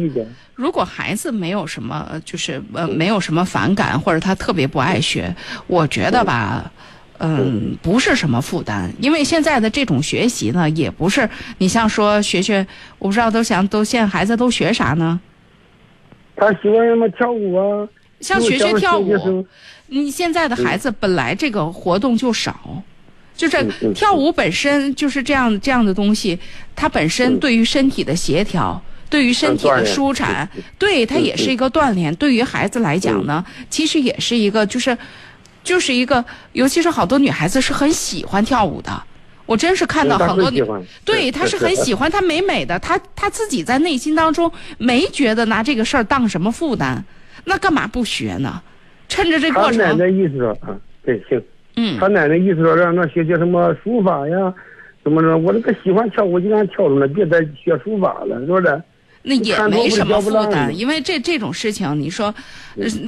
[0.53, 6.71] 如果孩子没有什么，就是呃没有什么反感，或者他特别不爱学，我觉得吧。
[7.17, 12.65] 嗯，不是什么负担，因为现在的这种学习呢，也不是你像说学学，
[12.99, 15.19] 我不知道都想都现在孩子都学啥呢？
[16.35, 17.89] 他喜欢什么跳舞啊，
[18.21, 19.45] 像学学跳舞，
[19.87, 22.81] 你现在的孩子本来这个活动就少，
[23.39, 23.63] 就这
[23.95, 26.37] 跳舞本身就是这样这样的东西，
[26.75, 32.13] 它本身对于身体的协调，对于身体的舒展嗯，对它也是一个锻炼。
[32.17, 34.97] 对于孩子来讲呢，其实也是一个就是
[35.63, 39.03] 就是一个，尤其是好多女孩子是很喜欢跳舞的。
[39.45, 47.01] 我真是看到很多女会喜欢，对，她是很喜欢，她美美的，她她自己在内心当中没觉得拿这个事儿当什么负担，
[47.45, 48.61] 那干嘛不学呢？
[49.07, 50.75] 趁着这过程，奶奶意思啊，
[51.05, 51.41] 对，行。
[51.81, 54.53] 嗯他奶奶意思说让他学学什么书法呀，
[55.03, 55.37] 怎么着？
[55.37, 58.81] 我这个喜欢跳舞就让他跳出来，别再学书法了，是不是？
[59.21, 62.33] 那也没什么负担，因为这这种事情，你说，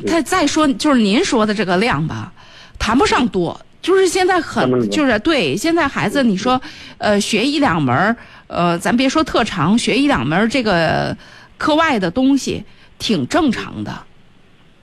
[0.05, 2.31] 他再说就是您说的这个量吧，
[2.79, 3.59] 谈不上多。
[3.81, 6.61] 就是现在很，就是对现在孩子，你说，
[6.99, 11.17] 呃，学一两门儿，呃，咱别说特长，学一两门儿这个
[11.57, 12.63] 课外的东西，
[12.99, 13.91] 挺正常的。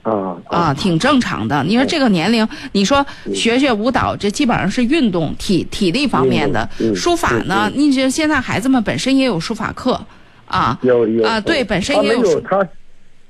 [0.01, 1.63] 啊啊，挺正常的。
[1.63, 6.67] 你说这个年龄，你说学学舞蹈，这基本上是运动体体力方面的。
[6.95, 9.99] 书法呢，你这现在孩子们本身也有书法课，
[10.45, 12.67] 啊，有有啊对本身也有他，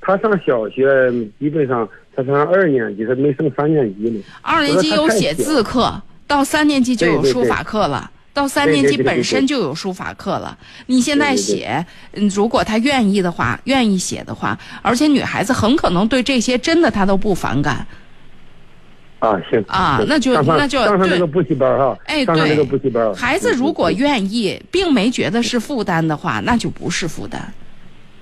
[0.00, 0.88] 他上小学
[1.38, 4.22] 基本上他上二年级，他没上三年级呢。
[4.40, 8.10] 二年级有写字课，到三年级就有书法课了。
[8.32, 10.56] 到三年级本身就有书法课了。
[10.86, 17.86] 你现在写，嗯，如果他愿意的话，愿意写的话，而且女孩子很可能对这些真的她都不反感。
[19.18, 27.52] 啊，行行啊那就那就对上上这个补习班哈，哎，上上这对个补习班，孩子如果愿意，并没觉得是负担的话，那就不是负担。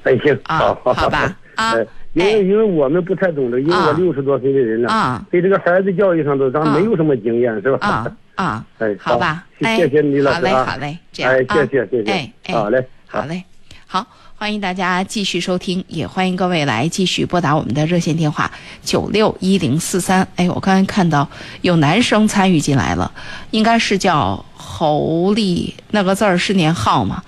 [0.03, 7.87] 哎行，啊好好好吧啊哎因为哎因为我们不太懂这，因为啊我六十多岁的人了，啊对这个孩子教育上头咱啊没有什么经验，是吧？
[7.87, 13.43] 啊 啊，哎，好吧，哎，谢谢李老好嘞，好嘞，这样哎，啊谢谢谢谢，哎哎，好嘞，好嘞，
[13.85, 18.49] 好，欢迎大家继续收听，也欢迎各位来继续拨打我们的热线电话
[18.85, 20.25] 九六一零四三。
[20.37, 21.29] 哎，我刚才看到
[21.63, 23.11] 有男生参与进来了，
[23.51, 27.21] 应该是叫侯丽，那个字儿是念号吗？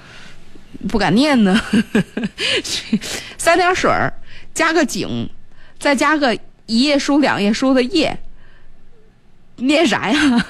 [0.88, 1.61] 不敢念呢，
[3.37, 4.14] 三点水儿
[4.55, 5.29] 加个井，
[5.77, 8.16] 再加个一页书两页书的页，
[9.57, 10.46] 念啥呀？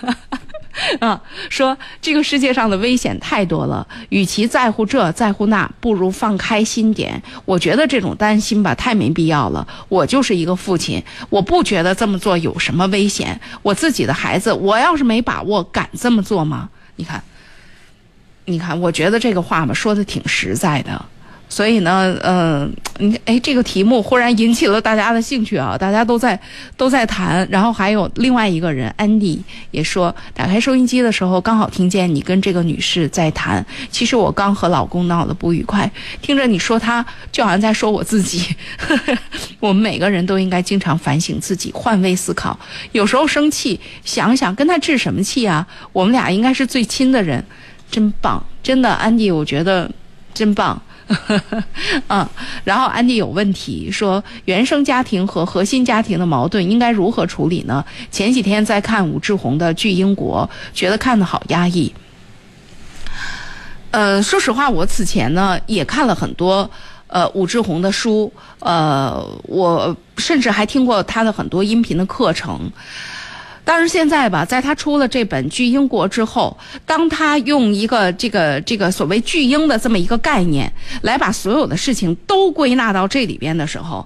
[1.00, 7.20] 啊，说这个世界上的危险太多了，与其在乎这在乎那，不如放开心点。
[7.44, 9.66] 我觉得这种担心吧，太没必要了。
[9.88, 13.40] 我就是一个父亲，我不觉得这么做有什么危险。
[13.62, 16.68] 我自己的孩子，我要是没把握，敢这么做吗？
[16.96, 17.22] 你看，
[18.44, 21.04] 你看，我觉得这个话吧，说的挺实在的。
[21.50, 26.38] 所以呢，嗯、你哎，这个题目忽然引起了大家的兴趣啊，大家都在
[26.76, 27.46] 都在谈。
[27.50, 33.66] 然后还有另外一个人安迪也说，打开收音机的时候，刚好听见你跟这个女士在谈。
[33.90, 35.90] 其实我刚和老公闹得不愉快，
[36.22, 38.54] 听着你说他，就好像在说我自己。
[39.58, 42.56] 我们每个人都应该经常反省自己，换位思考。
[42.92, 45.66] 有时候生气，想想跟他置什么气啊？
[45.92, 47.44] 我们俩应该是最亲的人，
[47.90, 49.90] 真棒，真的，安迪，我觉得
[50.32, 50.80] 真棒。
[52.08, 52.28] 嗯，
[52.62, 57.84] 然后安迪有问题说，原生家庭和核心家庭的矛盾应该如何处理呢？
[58.12, 61.92] 前几天在看武志红的《巨婴国》，觉得看的好压抑。
[63.90, 66.70] 呃，说实话，我此前呢也看了很多
[67.08, 72.70] 呃武志红的书，呃，我甚至还听过他的很多音频的课程。
[73.72, 84.04] 但是现在吧，在他出了这本《巨婴国》之后，当他用一个这个这个所谓巨婴的这么一个概念，来把所有的事情都归纳到这里边的时候，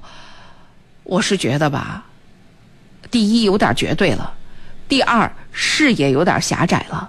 [1.03, 2.05] 我是觉得吧，
[3.11, 4.35] 第一有点绝对了，
[4.87, 7.09] 第二视野有点狭窄了，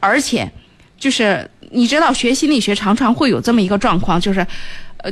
[0.00, 0.50] 而且
[0.98, 4.46] 就是你知道，学心理学常常会有这么一个状况，就是。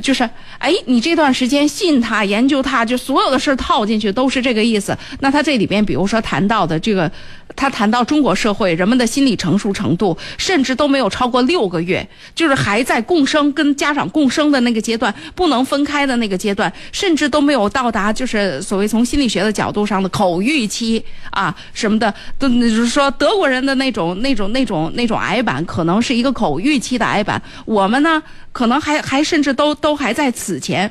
[0.00, 0.28] 就是，
[0.58, 4.96] 哎，你这段时间信他、研究他，就所有的事套进去都是这个意思。
[5.20, 7.10] 那他这里边，比如说谈到的这个，
[7.56, 30.90] 他谈到中国社会人们的心理成熟程度，甚至都没有超过六个月，就是还在共生跟家长共生的那个阶段，不能分开的那个阶段，甚至都没有到达就是所谓从心理学的角度上的口欲期啊什么的，都就是说德国人的那种那种那种那种矮板，可能是一个口欲期的矮板，我们呢可能还还甚至都都还在此前。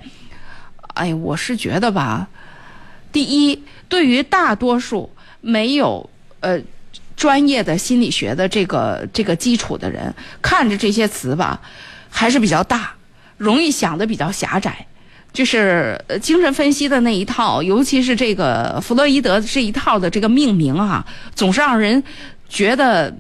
[0.94, 2.28] 哎，我是觉得吧，
[3.12, 5.12] 第一，对于大多数
[5.42, 6.10] 没有
[6.44, 6.60] 呃
[7.16, 11.60] 专业的心理学的这个这个基础的人，看着这些词吧，
[12.10, 12.92] 还是比较大，
[13.38, 14.86] 容易想的比较狭窄。
[15.32, 21.04] 就是精神分析的那一套，尤其是这个弗洛伊德这一套的这个命名啊，
[21.34, 22.04] 总是让人
[22.48, 23.12] 觉得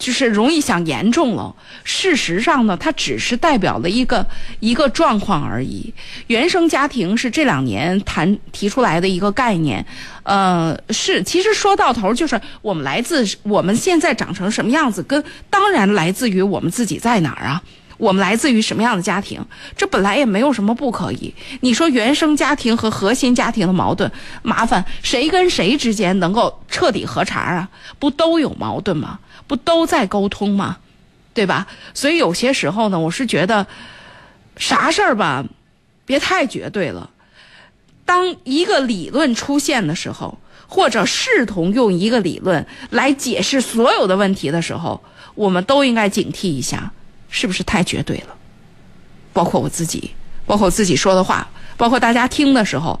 [0.00, 1.54] 就是容易想严重了。
[1.84, 4.26] 事实上呢，它只是代表了一个
[4.58, 5.92] 一个状况而已。
[6.26, 9.84] 原生家庭是这两年谈提出来的一个概念，
[10.22, 17.62] 呃，是其实说到头就是我们来自我们现在长成什么样子，跟当然来自于我们自己在哪儿啊。
[17.98, 19.44] 我们来自于什么样的家庭？
[19.76, 21.34] 这本来也没有什么不可以。
[21.60, 24.10] 你说原生家庭和核心家庭的矛盾，
[24.40, 27.68] 麻烦谁跟谁之间能够彻底核查啊？
[27.98, 29.18] 不都有矛盾吗？
[29.50, 30.78] 不都在沟通吗？
[31.34, 31.66] 对吧？
[31.92, 33.66] 所以有些时候呢，我是觉得
[34.56, 35.44] 啥事儿吧，
[36.06, 37.10] 别太绝对了。
[38.04, 40.38] 当一个理论出现的时候，
[40.68, 45.02] 或者视同用一个理论来解释所有的问题的时候，
[45.34, 46.92] 我们都应该警惕一下。
[47.28, 48.36] 是不是太绝对了？
[49.32, 50.12] 包括我自己，
[50.46, 53.00] 包括我自己说的话，包括大家听的时候，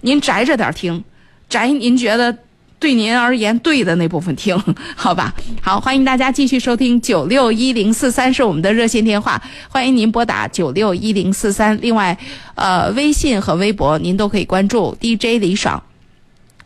[0.00, 1.04] 您宅着点听，
[1.48, 2.38] 宅您觉得
[2.80, 4.58] 对您而言对的那部分听，
[4.96, 5.34] 好吧？
[5.60, 11.78] 好，欢迎大家继续收听九六一零四三是我们的热线电话，欢迎您拨打九六一零四三。
[11.82, 12.16] 另外，
[12.54, 15.80] 呃，微信和微博您都可以关注 DJ 李爽。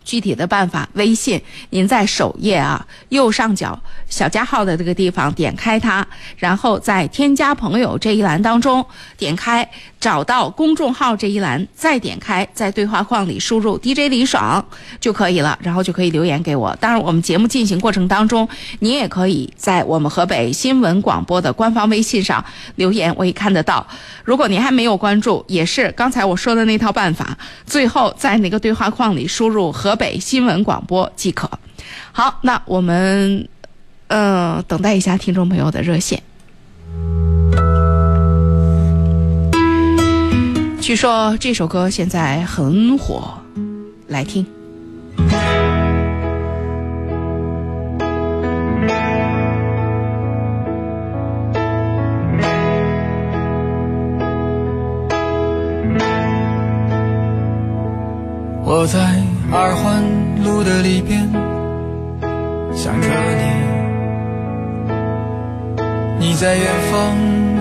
[0.04, 1.40] 具体的办法，微信
[1.70, 6.06] 您在首页啊右上角小加号的这个地方点开它，
[6.36, 8.84] 然后在添加朋友这一栏当中
[9.16, 9.68] 点开
[10.04, 14.62] 找到公众号这一栏，再点开，在对话框里输入 DJ 李爽
[15.00, 16.76] 就可以了，然后就可以留言给我。
[16.78, 18.46] 当然，我们节目进行过程当中，
[18.80, 22.44] 您也可以在我们河北新闻广播的官方微信上
[22.76, 23.86] 留言，我也看得到。
[24.24, 31.50] 如果您还没有关注，也是刚才我说的那套办法，最后在那个对话框里输入河北新闻广播即可。
[32.12, 33.48] 好，那我们
[34.08, 36.22] 嗯、等待一下听众朋友的热线。
[40.84, 43.38] 据说这首歌现在很火，
[44.06, 44.46] 来听。
[58.62, 60.04] 我在二环
[60.44, 61.26] 路的里边
[62.76, 63.08] 想着
[66.18, 67.16] 你，你在远方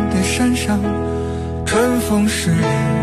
[0.10, 0.78] 的山上，
[1.66, 3.03] 春风十里。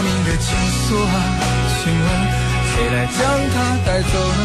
[0.00, 1.12] 莫名的情愫啊，
[1.84, 2.08] 请问
[2.72, 3.20] 谁来将
[3.52, 4.42] 它带走呢？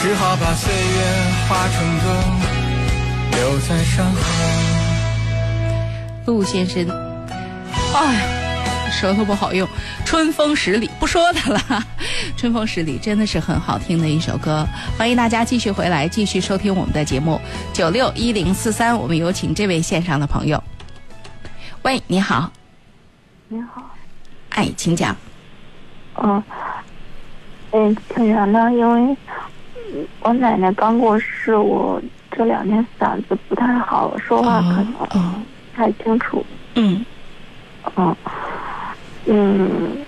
[0.00, 1.02] 只好把岁月
[1.48, 2.04] 化成歌，
[3.32, 4.20] 留在山河。
[6.26, 6.88] 陆先生，
[7.92, 8.20] 哎呀，
[8.92, 9.68] 舌头不好用。
[10.04, 11.84] 春风十里，不说它了。
[12.36, 14.64] 春风十里真的是很好听的一首歌，
[14.96, 17.40] 欢迎大家继续回来，继续收听我们的节目
[17.72, 18.96] 九六一零四三。
[18.96, 20.62] 我们有请这位线上的朋友。
[21.82, 22.52] 喂，你好，
[23.52, 23.82] 你好，
[24.48, 25.14] 哎，请讲。
[26.14, 26.42] 嗯，
[27.72, 29.14] 嗯，请原谅，因为
[29.76, 32.00] 嗯我奶奶刚过世，我
[32.30, 35.04] 这两天嗓子不太好，说话可能不
[35.74, 36.42] 太清楚。
[36.76, 37.04] 嗯
[37.96, 38.16] 嗯，
[39.26, 39.98] 嗯，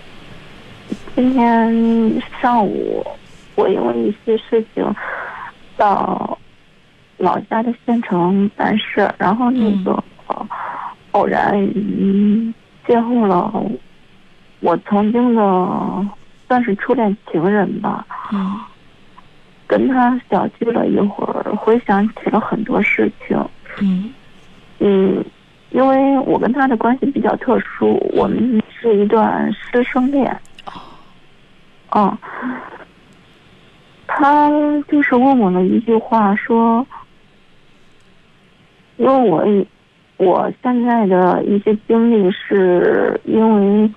[1.14, 3.06] 今天上午
[3.56, 4.82] 我因为一些事情
[5.76, 6.38] 到
[7.18, 10.48] 老家的县城办事，然后那个、呃
[11.10, 12.52] 偶然嗯
[12.86, 13.52] 邂逅了
[14.60, 16.06] 我曾经的
[16.48, 18.60] 算是初恋情人吧，嗯
[19.66, 23.36] 跟他小聚了一会儿，回想起了很多事情。
[23.80, 24.12] 嗯
[24.78, 25.24] 嗯，
[25.70, 30.38] 因为我跟他的关系比较特殊，我们是一段师生恋。
[31.90, 32.16] 嗯，
[34.06, 34.50] 他
[34.88, 36.86] 就是问我了一句话，说，
[38.96, 39.66] 因为我以
[40.16, 43.90] 我现在的一些经历是因为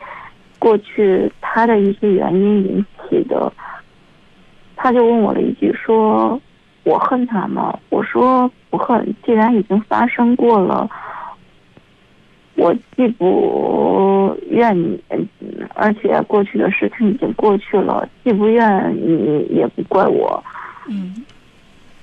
[0.60, 3.52] 过去他的一些原因引起的，
[4.76, 6.40] 他就问我了一句说。
[6.84, 7.78] 我恨他吗？
[7.90, 10.90] 我说不恨，既然已经发生过了，
[12.56, 15.28] 我既不怨你，嗯
[15.76, 20.42] 而且过去的事情已经过去了，既不怨你，也不怪我，
[20.88, 21.14] 嗯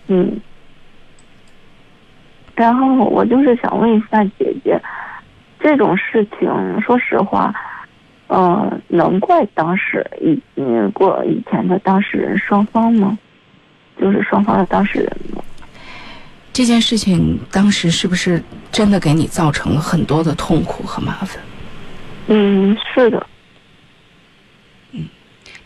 [0.08, 0.38] 嗯。
[2.54, 4.80] 然后我就是想问一下姐姐，
[5.58, 6.48] 这种事情，
[6.80, 7.52] 说实话，
[8.28, 13.18] 嗯、能怪当时以嗯过以前的当事人双方吗？
[14.00, 15.42] 就是双方的当事人吗？
[16.52, 21.42] 这件事情当时是不是真的给你造成了很多的痛苦和麻烦？
[22.28, 23.26] 嗯，是的，
[24.92, 25.08] 嗯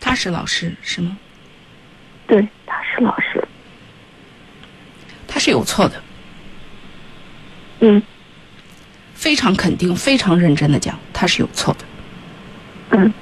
[0.01, 1.17] 他是老师是吗？
[2.27, 3.43] 对，他是老师。
[5.27, 6.03] 他是有错的，
[7.81, 8.03] 嗯。
[9.15, 11.85] 非常肯定、非常认真的讲，他是有错的。
[12.91, 13.13] 嗯。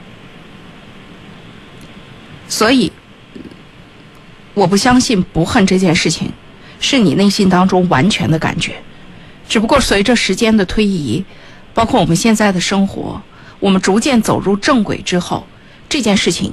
[2.49, 2.93] 所以，
[4.53, 6.31] 我不相信不恨这件事情
[6.79, 8.77] 是你内心当中完全的感觉，
[9.49, 11.25] 只不过随着时间的推移，
[11.73, 13.21] 包括我们现在的生活，
[13.59, 15.47] 我们逐渐走入正轨之后，
[15.89, 16.53] 这件事情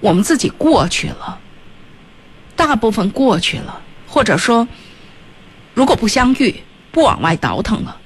[0.00, 1.38] 我们自己过去了，
[2.54, 4.68] 大部分过去了，或者说，
[5.74, 6.54] 如果不相遇，
[6.92, 7.96] 不往外倒腾了，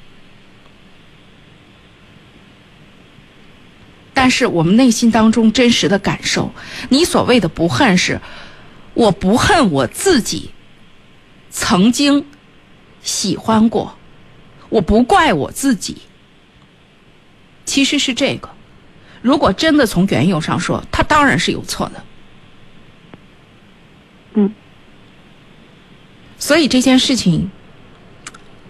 [4.13, 6.53] 但是我们内心当中真实的感受，
[6.89, 8.21] 你所谓的不恨是，
[8.95, 10.51] 我不恨我自己
[11.51, 12.25] 曾经
[13.03, 13.97] 喜欢过，
[14.69, 15.99] 我不怪我自己。
[17.65, 18.51] 其实是这个，
[19.23, 22.05] 如果真的从缘由上说，他当然是有错的。
[24.35, 24.55] 嗯，
[26.39, 27.51] 所以这件事情，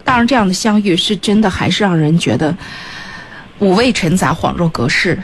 [0.05, 2.57] 当然这样的相遇是真的，还是让人觉得
[3.59, 5.21] 五味陈杂，恍若隔世。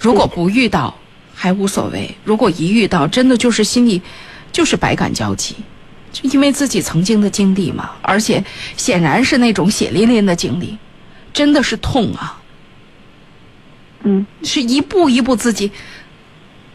[0.00, 0.92] 如果不遇到
[1.34, 4.00] 还无所谓，如果一遇到，真的就是心里
[4.50, 5.54] 就是百感交集，
[6.10, 8.42] 就因为自己曾经的经历嘛，而且
[8.76, 10.76] 显然是那种血淋淋的经历，
[11.32, 12.40] 真的是痛啊，
[14.02, 14.26] 嗯。
[14.42, 15.70] 是一步一步自己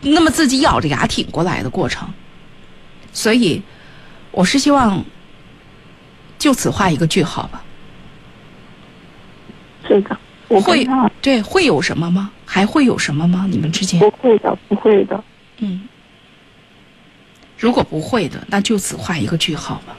[0.01, 2.07] 那么自己咬着牙挺过来的过程，
[3.11, 3.61] 所以
[4.31, 5.03] 我是希望
[6.37, 7.63] 就此画一个句号吧。
[9.87, 10.17] 是的，
[10.47, 10.87] 我会
[11.21, 12.31] 对会有什么吗？
[12.45, 13.45] 还会有什么吗？
[13.49, 13.99] 你们之间？
[13.99, 15.23] 不会的，不会的。
[15.59, 15.87] 嗯，
[17.57, 19.95] 如果不会的，那就此画一个句号吧。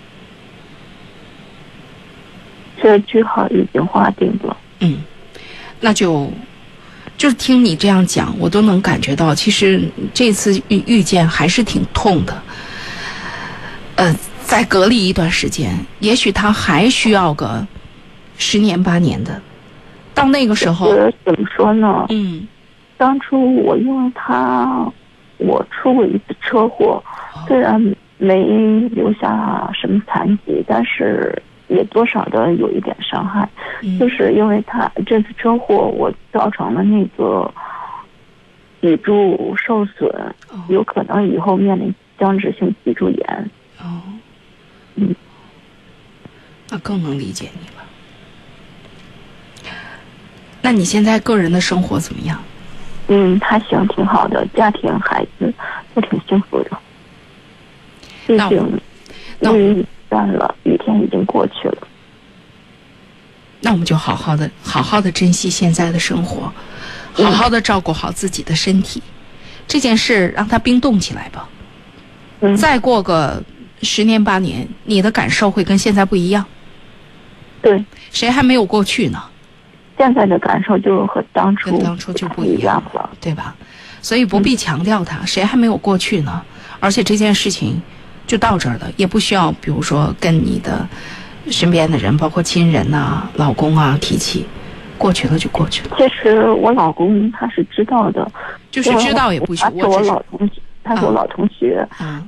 [2.81, 4.57] 这句号已经画定了。
[4.81, 5.03] 嗯，
[5.81, 6.31] 那就
[7.17, 9.83] 就是听你这样讲，我都能感觉到，其实
[10.15, 12.43] 这次遇遇见还是挺痛的。
[13.97, 14.17] 呃，
[14.49, 17.65] 再隔离一段时间，也许他还需要个
[18.39, 19.39] 十年八年的，
[20.15, 20.89] 到那个时候，
[21.23, 22.07] 怎么说呢？
[22.09, 22.49] 嗯
[22.97, 24.91] 当初我因为他，
[25.37, 27.01] 我出过一次车祸，
[27.47, 27.79] 虽然
[28.17, 28.43] 没
[28.89, 33.47] 留下什么残疾，但是也多少的有一点伤害。
[33.83, 37.49] 嗯就是因为他这次车祸，我造成了那个
[38.81, 40.09] 脊柱受损，
[40.51, 43.51] 哦有可能以后面临僵直性脊柱炎。
[43.81, 44.18] 哦，嗯，
[46.71, 47.75] 那更能理解你了。
[50.61, 52.43] 那你现在个人的生活怎么样？
[53.09, 55.53] 嗯，还行，挺好的，家庭孩子
[55.95, 56.79] 都挺幸福的。
[58.27, 58.81] 毕那我竟
[59.39, 61.89] 那我乌云已散了，雨天已经过去了。
[63.61, 66.53] 那我们就好好的、好好的珍惜现在的生活，
[67.15, 69.03] 好好的照顾好自己的身体。
[69.67, 71.49] 这件事让它冰冻起来吧。
[72.41, 73.43] 嗯，再过个
[73.83, 76.45] 十年八年，你的感受会跟现在不一样。
[77.61, 79.23] 对，谁还没有过去呢？
[79.97, 83.11] 现在的感受就和当初跟当初就不一一样了。
[83.21, 83.55] 对吧？
[84.01, 86.41] 所以不必强调它，谁还没有过去呢？
[86.79, 87.83] 而且这件事情
[88.27, 90.87] 就到这儿了，也不需要，比如说跟你的
[91.51, 94.47] 身边的人，包括亲人呐、老公啊提起，
[94.97, 98.31] 过去了就过去了，其实我老公他是知道的，
[98.71, 102.25] 就是知道也不许，他是我我老同学，他是我老同学，啊，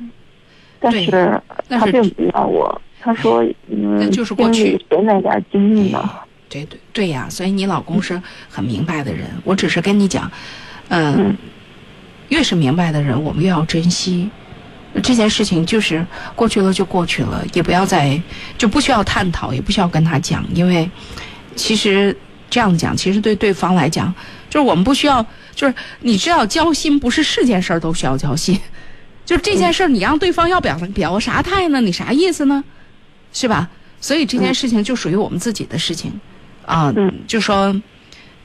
[0.81, 2.81] 但是他并不要我。
[3.01, 6.11] 他说：“那嗯，就是过去经历谁那点经历呢？
[6.49, 10.31] 对对对呀，所以你老公是很明白的人，我只是跟你讲，
[10.89, 11.37] 嗯、嗯
[12.29, 14.29] 越是明白的人，我们越要珍惜。
[15.03, 18.21] 这件事情就是过去了就过去了，也不要再
[18.59, 20.91] 就不需要探讨，也不需要跟他讲，因为
[21.55, 22.17] 其实
[22.51, 24.13] 这样讲，其实对对方来讲，
[24.49, 25.25] 就是我们不需要，
[25.55, 28.59] 就是你知道交心不是是件事儿都需要交心，
[29.25, 31.81] 就是这件事儿你让对方要表表个啥态呢？
[31.81, 32.65] 你啥意思呢？
[33.33, 33.69] 是吧？
[34.01, 36.11] 所以这件事情就属于我们自己的事情，
[36.65, 37.75] 啊，嗯就说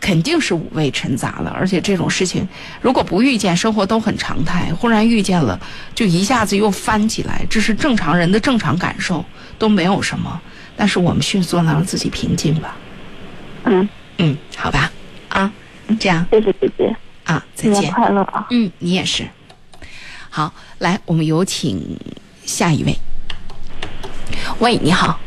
[0.01, 2.45] 肯定是五味陈杂了，而且这种事情
[2.81, 5.57] 如果不遇见，生活都很常态，忽然遇见了，
[5.95, 9.23] 就一下子又翻起来，这是正常人的正常感受，
[9.57, 10.41] 都没有什么。
[10.75, 12.75] 但是我们迅速地让自己平静吧，
[13.63, 14.91] 嗯，嗯，好吧，
[15.29, 15.49] 啊，
[15.97, 18.45] 这样谢谢姐姐，啊，再见，快乐啊！
[18.51, 19.25] 嗯，你也是。
[20.29, 21.97] 好，来，我们有请
[22.43, 22.93] 下一位。
[24.59, 25.19] 喂，你好，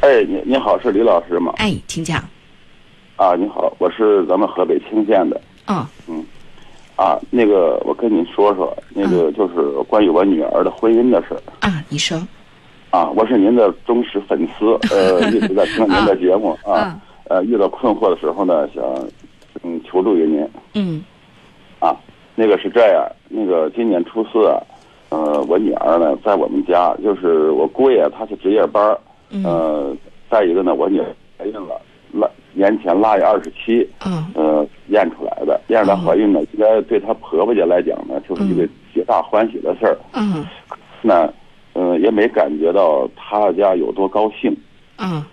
[0.00, 1.54] 哎，你你好，是李老师吗？
[1.58, 2.22] 哎，请讲。
[3.16, 5.40] 啊，你好，我是咱们河北清县的。
[5.68, 6.24] 嗯
[6.96, 9.54] 啊，那个，我跟你说说，那个就是
[9.88, 11.40] 关于我女儿的婚姻的事儿。
[11.60, 12.18] 啊，你说。
[12.90, 17.00] 啊，我是您的忠实粉丝，呃， 一直在听您的节目啊啊。
[17.28, 18.82] 呃，遇到困惑的时候呢，想
[19.62, 21.04] 嗯求助于您嗯
[21.78, 21.96] 啊。
[22.34, 24.60] 那个是这样，那个今年初四啊，
[25.10, 28.96] 呃，我女儿呢在我们家，就是我姑爷他是值夜班
[29.44, 29.94] 呃，
[30.30, 31.06] 再一个呢，我女儿
[31.36, 31.80] 怀孕了，
[32.12, 39.98] 腊年前腊月二十七，嗯呃，验出来的，验出来怀孕呢，应该对她婆婆家来讲呢，就是一个皆大欢喜的事儿。
[40.14, 40.46] 嗯
[41.02, 41.32] 那，
[41.72, 44.56] 呃，也没感觉到她家有多高兴。
[44.98, 45.24] 嗯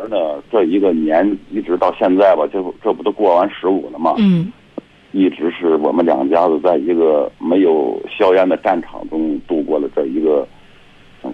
[0.00, 4.14] 而呢，这一个年一直到现在吧，这不这不都过完十五了吗？
[4.18, 4.52] 嗯
[5.12, 10.46] 一直是我们两家子在一个没有硝烟的战场中度过了这一个，
[11.22, 11.32] 嗯，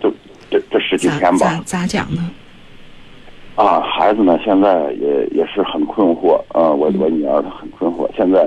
[0.00, 0.10] 这
[0.50, 1.60] 这这十几天吧咋。
[1.64, 2.30] 咋讲呢？
[3.56, 6.70] 啊，孩子呢，现在也也是很困惑啊。
[6.70, 8.46] 我我女儿她很困惑，现在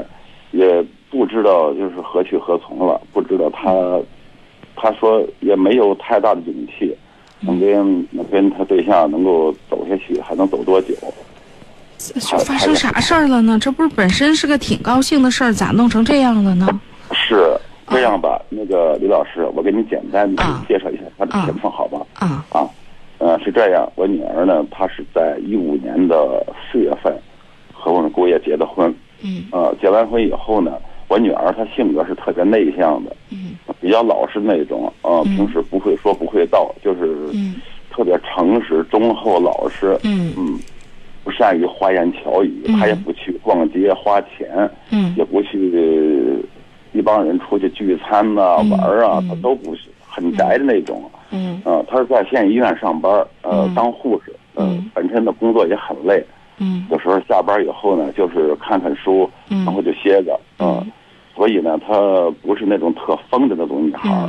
[0.52, 4.00] 也不知道就是何去何从了，不知道她，
[4.76, 6.96] 她说也没有太大的勇气，
[7.40, 10.94] 能跟能跟她对象能够走下去，还能走多久？
[12.00, 13.60] 这发生啥事儿了呢？
[13.60, 16.68] 这不是本身是个挺高兴的事儿，咋弄成这样了呢？
[17.14, 18.42] 是这样吧？
[18.50, 22.00] 那个李老师，我给你简单的啊介绍一下她的情况，好吧？
[22.14, 22.68] 啊啊，
[23.18, 27.14] 呃，是这样，我女儿呢，她是在一五年的四月份
[27.74, 28.94] 和我们姑爷结的婚。
[29.22, 30.78] 嗯呃，结完婚以后呢，
[31.10, 37.56] 我女儿她性格是特别内向的，嗯比较老实那种，呃，嗯平时不会说不会道，就是嗯
[37.92, 40.58] 特别诚实、忠厚、老实，嗯嗯，
[41.30, 42.80] 不善于花言巧语，嗯。
[42.80, 45.14] 她也不去逛街花钱，嗯。
[45.16, 46.44] 也不去
[46.92, 49.28] 一帮人出去聚餐呐、嗯玩儿啊，嗯。
[49.30, 51.04] 她都不是很宅的那种。
[51.30, 51.62] 嗯。
[51.66, 53.12] 呃，她是在县医院上班，
[53.44, 53.76] 呃，嗯。
[53.76, 56.26] 当护士，呃嗯，本身的工作也很累，
[56.58, 56.88] 嗯。
[56.90, 59.64] 有时候下班以后呢，就是看看书，嗯。
[59.66, 60.84] 然后就歇着，嗯。
[61.36, 61.94] 所以呢，她
[62.42, 64.28] 不是那种特疯的那种女孩。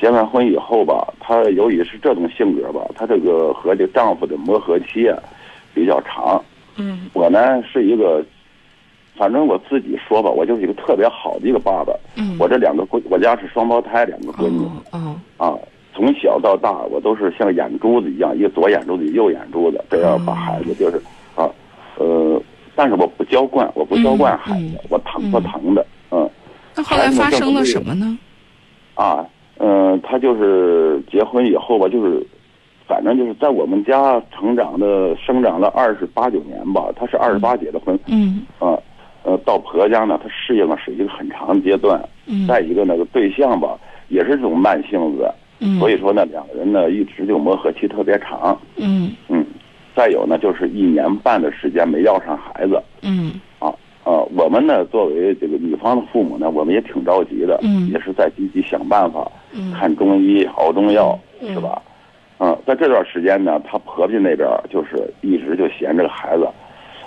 [0.00, 5.16] 结完婚以后吧，她由于是这种性格吧，她这个和这丈夫的磨合期啊
[5.74, 6.42] 比较长。
[6.76, 8.24] 嗯我呢是一个，
[9.16, 11.92] 反正我自己说吧，我就是一个特别好的一个爸爸。
[12.16, 15.58] 嗯，我这两个闺，我家是双胞胎，两个闺女哦哦啊，
[15.94, 20.96] 从小到大我都是像眼珠子一样，一个左眼珠子，一个右眼珠子，这样把孩子就是
[21.36, 21.48] 啊，
[21.98, 22.40] 呃，
[22.74, 26.28] 但是我不娇惯，我不娇惯孩子，嗯嗯我疼不疼的，嗯
[26.74, 28.18] 那后来发生了什么呢？
[28.94, 29.26] 啊，
[29.58, 32.26] 嗯、他就是结婚以后吧，就是，
[32.86, 38.78] 反正就是在我们家成长的生长了二十八九年吧，她是二十八结的婚，嗯啊，
[39.22, 42.00] 呃，到婆家呢，她适应了是一个很长的阶段。
[42.26, 43.76] 嗯再一个那个对象吧，
[44.08, 45.28] 也是这种慢性子，
[45.58, 48.56] 嗯，所以说呢，两个人呢一直就磨合期特别长。
[48.76, 49.44] 嗯嗯，
[49.96, 53.74] 再有呢，就是一年半的时间没要上孩子嗯啊。
[54.04, 61.82] 呃，我们呢作为这个女方的父母呢，我们也挺着急的，嗯也是在积极想办法，嗯看中医熬中药，嗯是吧？
[62.44, 66.48] 嗯，在这段时间呢，她婆婆那边就是一直就嫌这个孩子，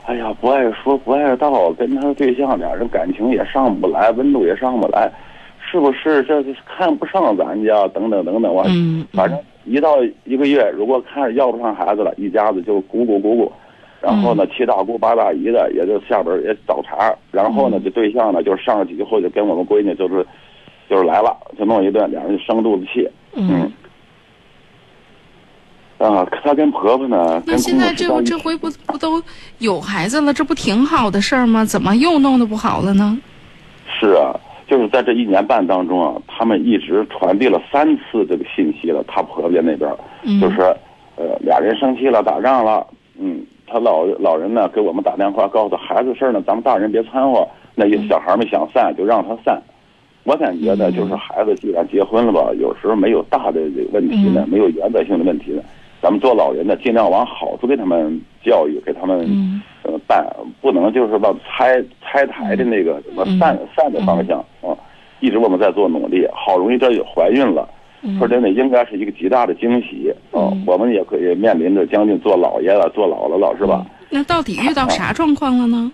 [0.06, 5.12] 哎呀，不爱说不爱道，跟他对象俩人感情也上不来，温度也上不来，
[5.60, 6.24] 是不是？
[6.24, 13.52] 这这看不上咱家，等等等等，我嗯，反正一到一个月，如果看要不上孩子了，一家子就咕咕咕咕，
[14.00, 20.26] 然后呢，七大姑八大姨的也就下边也找茬，然后呢，这对象呢就上去以后就跟我们闺女就是
[20.90, 23.06] 就是来了，就弄一顿，两人就生肚子气，
[23.36, 23.70] 嗯。
[25.98, 29.22] 啊，她跟婆婆呢，那现在这这回不不都
[29.60, 31.64] 有孩子了，这不挺好的事儿吗？
[31.64, 33.18] 怎么又弄得不好了呢？
[34.00, 34.36] 是啊，
[34.68, 39.04] 就是在这一年半当中啊，他们一直传递了三次这个信息了。
[39.08, 40.62] 她婆家那边儿嗯，就是，
[41.16, 42.86] 呃，俩人生气了，打仗了，
[43.18, 47.48] 嗯，她老老人呢给我们打电话，告诉孩子事儿呢，咱们大人别掺和。
[47.78, 49.62] 那些小孩们想散就让他散。
[50.24, 53.60] 我感觉呢，嗯就是孩子既然结婚了吧，有时候没有大的
[53.92, 55.62] 问题呢，嗯没有原则性的问题呢，
[56.02, 60.26] 咱们做老人的尽量往好处给他们教育，给他们嗯呃办，
[60.62, 64.78] 不能就是往拆拆台的那个什么嗯散散的方向啊。
[65.20, 67.68] 一直我们在做努力，好容易这也怀孕了，
[68.04, 70.64] 嗯说真的应该是一个极大的惊喜啊嗯。
[70.68, 73.86] 我们也可以面临着将近做老爷了、做姥姥了，是吧？
[74.10, 75.92] 那到底遇到啥状况了呢？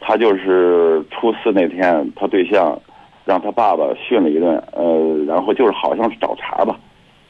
[0.00, 2.78] 他就是初四那天，他对象
[3.24, 6.78] 让他爸爸训了一顿，呃，然后就是好像是找茬吧，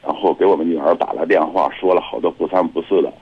[0.03, 3.13] 然后给我们女儿打了电话，说了好多不三不四的，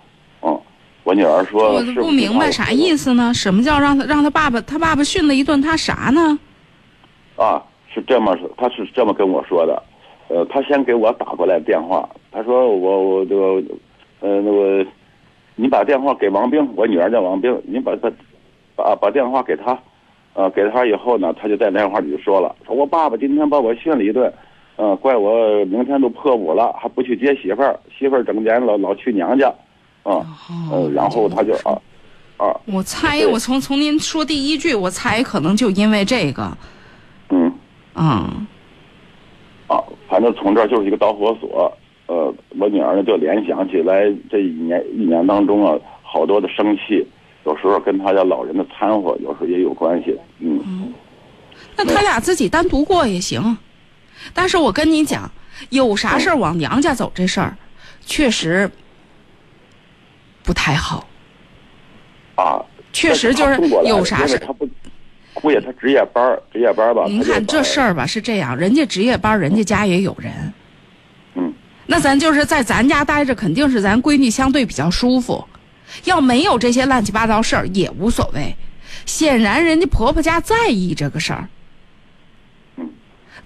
[0.42, 0.60] 嗯，
[1.04, 3.34] 我女儿说我都不明白啥意思思呢？
[3.34, 6.40] 什么叫让他让他爸爸他爸爸训了一顿他啥呢？
[7.36, 7.62] 啊，
[7.94, 9.82] 是这么说，他是这么跟我说的，
[10.30, 13.44] 呃，他先给我打过来电话，他说我我这个，
[14.22, 14.86] 呃，那个，
[15.56, 18.12] 你把电话给王兵，我女儿叫王兵，你把他
[18.76, 19.78] 把把电话给他，
[20.34, 24.32] 呃，给他以后呢，他就在电话里就说了，说我爸爸今天把我训了一顿，
[24.80, 29.54] 呃，怪我明天都破五了，还不去接媳妇儿，媳妇儿整天老老去娘家，
[30.04, 30.26] 啊、
[30.72, 31.76] 呃，然后他就啊
[32.38, 36.58] 啊，我猜，我从从您说第一句，我猜可能就因为这个，
[37.28, 37.52] 嗯。
[37.96, 38.48] 嗯
[39.68, 41.70] 啊，反正从这儿就是一个导火索。
[42.08, 47.06] 呃，我女儿呢就联想起来这一年一年当中啊，好多的生气，
[47.44, 50.18] 有时候跟他家老人的掺和，有时候也有关系。
[50.40, 50.94] 嗯，
[51.76, 53.58] 那他俩自己单独过也行，
[54.34, 55.30] 但是我跟你讲，
[55.70, 57.58] 有啥事儿往娘家走这事儿，
[58.06, 58.70] 确实
[60.44, 61.08] 不太好。
[62.36, 62.64] 啊，
[62.94, 64.68] 确实就是有啥事儿他不，
[65.34, 67.04] 姑爷他值夜班儿，值夜班儿吧。
[67.08, 70.54] 您看这事儿，儿吧，是这样，人家值夜班，人家家也有人，
[71.36, 71.54] 嗯，
[71.86, 75.46] 那咱就是在咱家待着，肯定是咱闺女相对比较舒服。
[76.06, 78.56] 要没有这些乱七八糟事儿也无所谓。
[79.06, 81.50] 显然人家婆婆家在意这个事儿。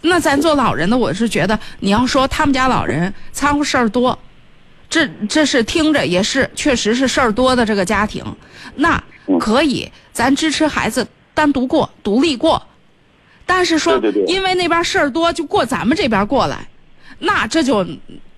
[0.05, 4.17] 那咱做老人的，我是觉得你要说他们家老人掺和事儿多，
[4.89, 8.23] 这这是听着也是确实是事儿多的这个家庭，
[8.75, 9.01] 那
[9.39, 12.61] 可以咱支持孩子单独过、独立过。
[13.45, 13.97] 但是说
[14.27, 16.67] 因为那边事儿多就过咱们这边过来，
[17.19, 17.85] 那这就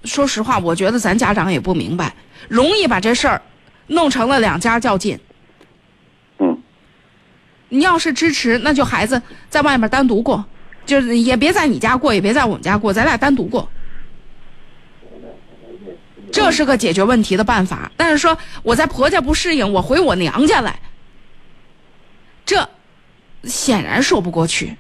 [0.04, 2.14] 说实话，我觉得咱家长也不明白，
[2.48, 3.42] 容易把这事儿
[3.88, 5.20] 弄成了两家较劲。
[6.38, 6.62] 嗯，
[7.70, 10.44] 你要是支持，那就孩子在外面单独过，
[10.86, 13.68] 就是也别在你家过，也别在我们家过，咱俩单独过。
[16.32, 17.92] 这是个解决问题的办法。
[17.96, 20.80] 但是说我在婆家不适应，我回我娘家来，
[22.46, 22.58] 这
[23.44, 24.76] 显然说不过去。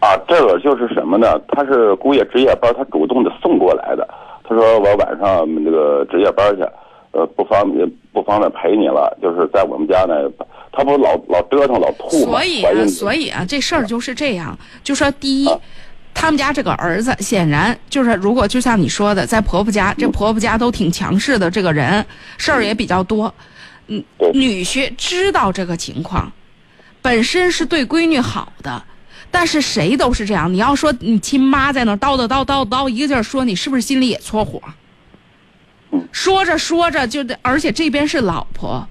[0.00, 1.38] 啊，这个就是什么呢？
[1.48, 4.06] 他是姑爷值夜班，他主动的送过来的。
[4.44, 6.62] 他说我晚上那个值夜班去，
[7.10, 10.14] 呃，不方便不方便陪你了，就是在我们家呢，
[10.78, 14.56] 他不老老折腾老吐嘛，所以啊，所以啊，这事儿就是这样。
[14.84, 15.50] 就说第一，
[16.14, 22.06] 他们家这个儿子显然就是，如果就像你说的，在婆婆家，这婆婆家都挺强势的，这个人
[22.36, 23.34] 事儿也比较多。
[23.88, 24.00] 嗯，
[24.32, 26.30] 女婿知道这个情况，
[27.02, 28.80] 本身是对闺女好的，
[29.32, 30.52] 但是谁都是这样。
[30.52, 34.62] 你要说你亲妈在那叨叨叨叨叨一个劲儿说，你是不是心里也搓火？
[36.12, 38.86] 说着说着就得，而且这边是老婆，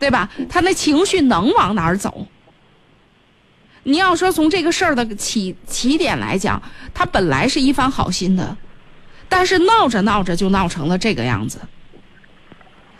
[0.00, 0.28] 对吧？
[0.48, 2.26] 他那情绪能往哪儿走？
[3.82, 6.60] 你要说从这个事儿的起起点来讲，
[6.92, 8.56] 他本来是一番好心的，
[9.28, 11.60] 但是闹着闹着就闹成了这个样子。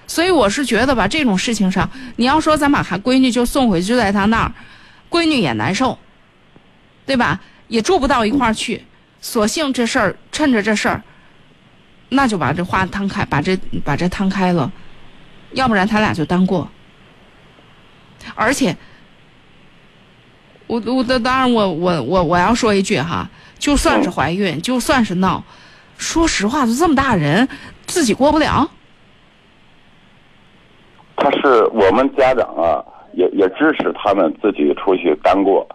[0.07, 4.53] 所以我是觉得吧，这种事情上，你要说咱把孩闺女就送回去，就在他那儿，
[5.09, 5.99] 闺女也难受，
[7.07, 7.41] 对吧？
[7.69, 8.85] 也住不到一块儿去，
[9.21, 11.03] 索性这事儿趁着这事儿，
[12.09, 14.71] 那就把这话摊开，把这把这摊开了，
[15.53, 16.69] 要不然他俩就单过。
[18.35, 18.77] 而且，
[20.67, 25.43] 我我的当然我我我我要说一句哈，就算是怀孕，就算是闹，
[25.97, 27.49] 说实话，就这么大人，
[27.87, 28.71] 自己过不了。
[31.17, 35.67] 他是我们家长啊，也也支持他们自己出去单过。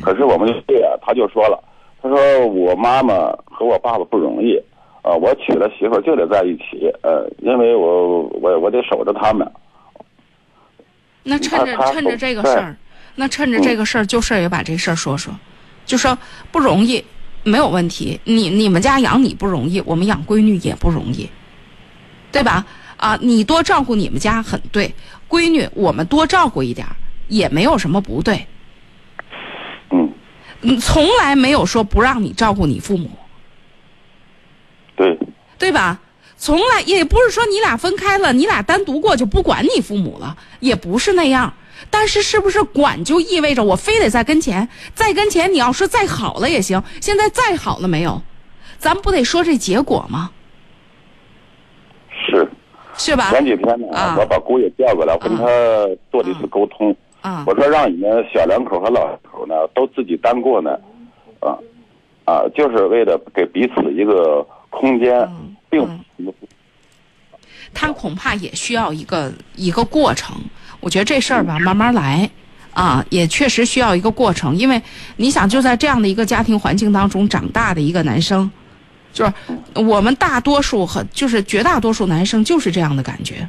[0.00, 1.62] 可是我们对啊，他就说了，
[2.00, 4.56] 他说我妈妈和我爸爸不容易，
[5.02, 9.46] 啊，我娶了媳妇就得在一起，呃，因为我我我得守着他们。
[11.24, 12.76] 那趁着趁着这个事儿，
[13.16, 15.34] 那趁着这个事儿，就事儿也把这事儿说说，
[15.84, 16.16] 就说
[16.52, 17.04] 不容易，
[17.42, 18.20] 没有问题。
[18.24, 21.28] 你你们家养你不容易，我们养闺女也不容易，
[22.30, 22.64] 对吧？
[22.96, 24.94] 啊，你多照顾你们家很对，
[25.28, 26.94] 闺女我们多照顾一点儿
[27.28, 28.46] 也没有什么不对。
[29.90, 30.12] 嗯，
[30.62, 33.10] 嗯，从来没有说不让你照顾你父母，
[34.96, 35.18] 对，
[35.58, 36.00] 对吧？
[36.44, 41.50] 从来也不是说你俩分开了，你俩单独过就不管你父母了，也不是那样。
[41.88, 48.20] 但是是不是管就意味着我非得在跟前，在跟前你要说再好了也行，现在再好了没有？
[48.76, 50.30] 咱不得说这结果吗？
[52.10, 52.46] 是。
[52.98, 53.30] 是吧？
[53.30, 55.46] 前几天呢，啊我把姑爷叫过来，我跟他
[56.12, 56.94] 做了一次沟通。
[57.22, 60.78] 啊我说让你们小两口和老两口呢都自己单过呢，
[61.40, 61.56] 啊
[62.26, 66.03] 啊，就是为了给彼此一个空间，嗯并
[67.72, 70.36] 他恐怕也需要一个一个过程。
[70.80, 72.28] 我觉得这事儿吧，慢慢来，
[72.72, 74.54] 啊，也确实需要一个过程。
[74.54, 74.80] 因为
[75.16, 78.50] 你想，就在这样的一个家庭环境当中长大的一个男生，
[79.12, 79.32] 就是
[79.74, 83.48] 我们大多数和就是绝大多数男生就是这样的感觉，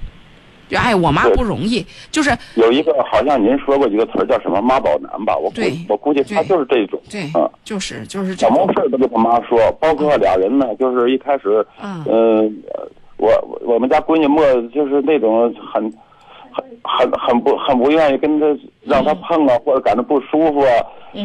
[0.69, 5.35] 就哎，我妈不容易，就是有一个好像您说过一个词儿叫什么妈宝男吧？
[5.37, 12.87] 我估对我估计他就是这种，对啊，就是就是这什么，事儿都跟他妈说，包括俩人呢，就是一开始，嗯嗯，呃
[13.17, 15.83] 我我我们家闺女莫就是那种很
[16.51, 18.45] 很很很不很不愿意跟他
[18.83, 20.71] 让他碰啊，或者感到不舒服啊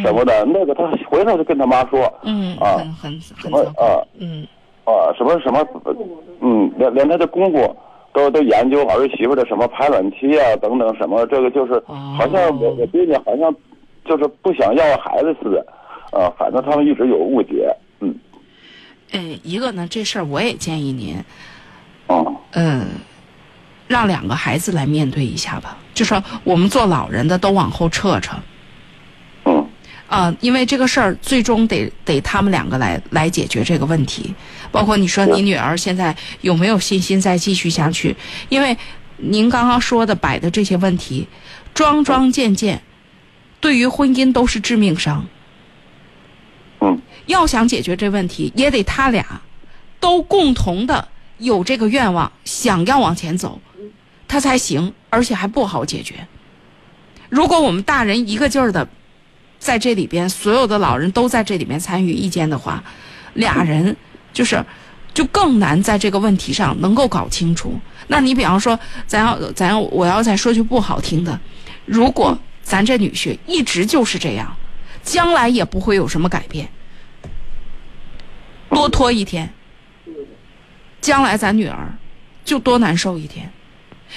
[0.02, 4.46] 什么的，那个他回头就跟他妈说，嗯，啊很很什么很，啊嗯。
[4.84, 5.64] 啊什么什么，
[6.40, 7.62] 嗯，连连他的公公
[8.12, 13.54] 都都研究儿媳妇的什么排卵期啊等等什么，这个就是哦好像我我闺女好像
[14.04, 15.66] 就是不想要孩子似的，
[16.10, 18.14] 啊，反正他们一直有误解，嗯
[19.12, 21.16] 哎，一个呢，这事儿我也建议您，
[22.08, 22.86] 嗯嗯，
[23.86, 25.76] 让两个孩子来面对一下吧。
[25.94, 28.42] 就说我们做老人的都往后撤撤，嗯
[30.10, 34.34] 啊、因为这个事儿最终得得他们两个来来解决这个问题。
[34.72, 38.16] 包括你说你女儿现在有没有信心再继续下去？
[38.48, 38.76] 因为
[39.18, 41.28] 您刚刚说的摆的这些问题，
[41.72, 42.82] 桩桩件件，
[43.60, 45.24] 对于婚姻都是致命伤。
[46.80, 49.40] 嗯要想解决这问题，也得他俩
[50.00, 51.06] 都共同的
[51.38, 53.60] 有这个愿望，想要往前走，
[54.26, 56.26] 他才行，而且还不好解决。
[57.28, 58.88] 如果我们大人一个劲儿的
[59.60, 62.82] 在这里边，所有的老人都在这里面参与意见的话，
[63.34, 63.94] 俩人
[64.32, 64.64] 就是
[65.14, 67.78] 就更难在这个问题上能够搞清楚。
[68.08, 71.38] 那你比方说，咱要咱要我要再说句不好听的，
[71.84, 74.56] 如果咱这女婿一直就是这样，
[75.04, 76.68] 将来也不会有什么改变。
[78.70, 79.52] 多拖一天，
[81.00, 81.94] 将来咱女儿
[82.44, 83.52] 就多难受一天。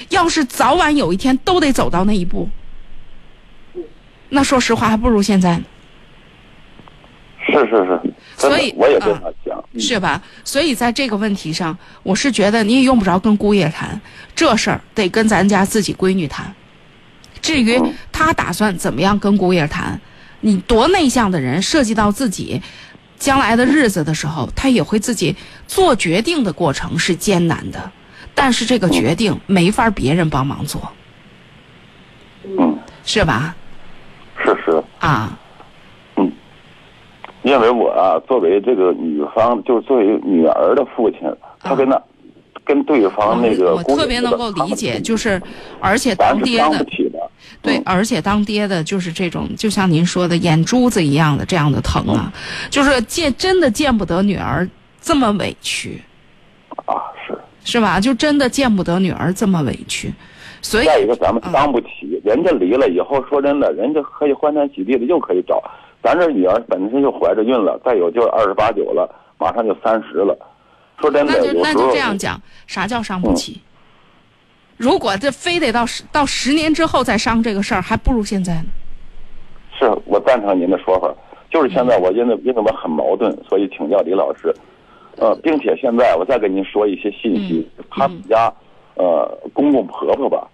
[0.08, 2.48] 要是早晚有一天都得走到那一步，
[4.28, 5.64] 那说实话还不如现在呢。
[7.46, 9.58] 是是是，所以我也这啊么想。
[9.72, 10.22] 嗯是吧？
[10.44, 14.00] 所以在这个问题上，我是觉得你也用不着跟姑爷谈，
[14.34, 16.54] 这事儿得跟咱家自己闺女谈。
[17.42, 20.00] 至于嗯他打算怎么样跟姑爷谈，
[20.40, 22.62] 你多内向的人，涉及到自己
[23.18, 27.90] 将来的日子的时候，他也会自己做决定的过程是艰难的，
[28.34, 30.92] 但是这个决定没法别人帮忙做，
[32.44, 33.54] 嗯，是吧？
[35.04, 35.38] 啊，
[37.42, 41.20] 因为我啊，作为这个女方，就是作为女儿的父亲，
[41.60, 42.00] 他跟那、
[42.64, 45.40] 跟对方那个我姑特别能够理解，就是
[45.80, 46.86] 而且当爹的。
[47.60, 52.32] 对，嗯而且当爹的就是这种，就像您说的眼珠子一样的这样的疼啊，
[52.70, 54.68] 就是见真的见不得女儿
[55.00, 56.00] 这么委屈，
[56.86, 56.96] 啊，
[57.26, 57.38] 是。
[57.66, 57.98] 是吧？
[57.98, 60.12] 就真的见不得女儿这么委屈，
[60.64, 65.62] 所以再一个，咱们嗯伤不起，人家离了以后，说真的，人家可以欢天喜地的又可以找。
[66.02, 69.08] 咱这女儿本身就怀着孕了，再有就是二十八九了，
[69.38, 70.36] 马上就三十了。
[71.00, 73.60] 说真的，那就那就这样讲，啥叫伤不起？
[74.78, 78.66] 如果这非得到十到十年之后再伤这个事儿，还不如现在呢。
[79.78, 81.14] 是我赞成您的说法，
[81.50, 84.54] 就是现在我因为因为我很矛盾，所以请教李老师，
[85.16, 88.52] 呃，并且现在我再跟您说一些信息，嗯他们家
[88.94, 90.48] 呃公公婆婆吧，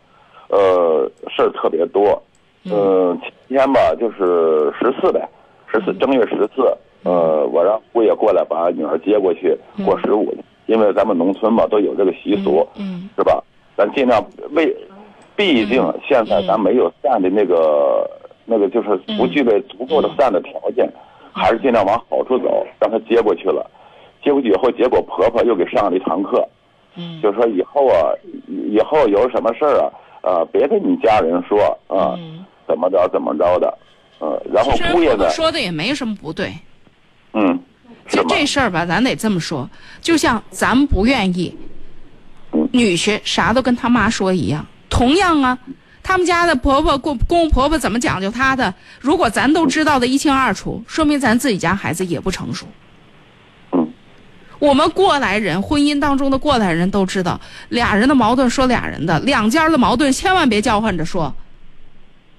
[0.51, 2.23] 呃事儿特别多，
[2.65, 2.73] 嗯。
[2.73, 5.29] 呃今天吧就是十四呗，
[5.67, 6.63] 十四正月十四，
[7.03, 10.33] 呃我让姑爷过来把女儿接过去过十五，
[10.67, 13.43] 因为咱们农村嘛都有这个习俗，嗯是吧？
[13.77, 14.77] 咱尽量为，
[15.35, 18.09] 毕竟现在咱没有散的那个、
[18.45, 20.89] 那个，就是不具备足够的散的条件，
[21.33, 23.69] 还是尽量往好处走，让她接过去了。
[24.23, 26.47] 接过去以后，结果婆婆又给上了一堂课，
[26.97, 27.21] 嗯。
[27.23, 28.13] 就说以后啊，
[28.47, 29.91] 以以后有什么事儿啊，
[30.23, 31.59] 呃，别跟你家人说
[31.89, 33.79] 啊，嗯，怎么着怎么着的，
[34.19, 36.53] 呃，然后其实姑爷呢婆婆，说的也没什么不对。
[37.33, 37.59] 嗯，
[38.07, 38.25] 是就？
[38.29, 39.69] 这事儿吧，咱得这么说，
[40.01, 41.57] 就像咱们不愿意
[42.53, 45.59] 嗯女婿啥都跟他妈说一样，同样啊，
[46.03, 52.67] 他们家的婆婆公公公婆婆怎么讲究她的，如果咱都知道的一清二楚，说明咱自己家孩子也不成熟。
[54.61, 57.41] 嗯，我们过来人，婚姻当中的过来人都知道，
[57.71, 61.35] 俩人的矛盾说俩人的，两家的矛盾千万别叫唤着说，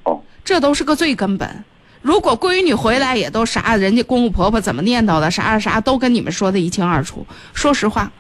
[0.04, 1.64] 哦，这都是个最根本。
[2.02, 7.26] 如果闺女回来也都啥，人家公公婆婆怎么念叨的，啥啥啥都跟你们说的一清二楚。
[7.54, 8.12] 说实话，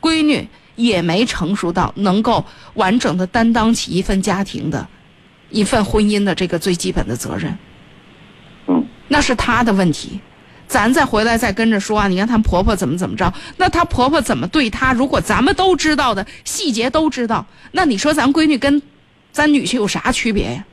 [0.00, 4.88] 闺女也没成熟到能够完整的担当起一份家庭的、
[5.50, 7.56] 一份婚姻的这个最基本的责任。
[8.66, 10.20] 嗯，那是她的问题。
[10.72, 14.94] 咱再回来再跟着说啊，你看她婆婆怎么怎么着，那她婆婆怎么对她？
[14.94, 18.80] 如果咱们都知道的细节都知道，那你说咱闺女跟
[19.32, 20.64] 咱女婿有啥区别呀？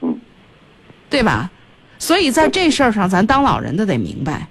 [0.00, 0.18] 嗯，
[1.10, 1.50] 对吧？
[1.98, 4.48] 所以在这事儿上，咱当老人的得明白，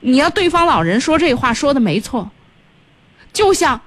[0.00, 2.28] 你要对方老人说这话说的没错，
[3.32, 3.80] 就像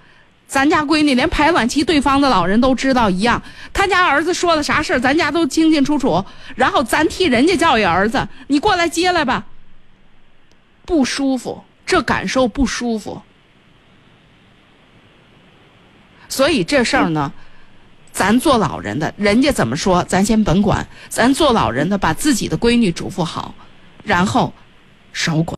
[0.54, 3.42] 咱家闺女连排卵期对方的老人都知道一样，
[3.74, 6.24] 他家儿子说的啥事儿，咱家都清清楚楚，
[6.56, 9.46] 然后咱替人家教育儿子，你过来接来吧，
[10.86, 13.20] 不舒服，这感受不舒服，
[16.30, 17.34] 所以这事儿呢。
[18.12, 20.88] 咱做老人的，人家怎么说，咱先甭管。
[21.10, 23.56] 咱做老人的，把自己的闺女嘱咐好，
[24.04, 24.54] 然后
[25.14, 25.52] 少管。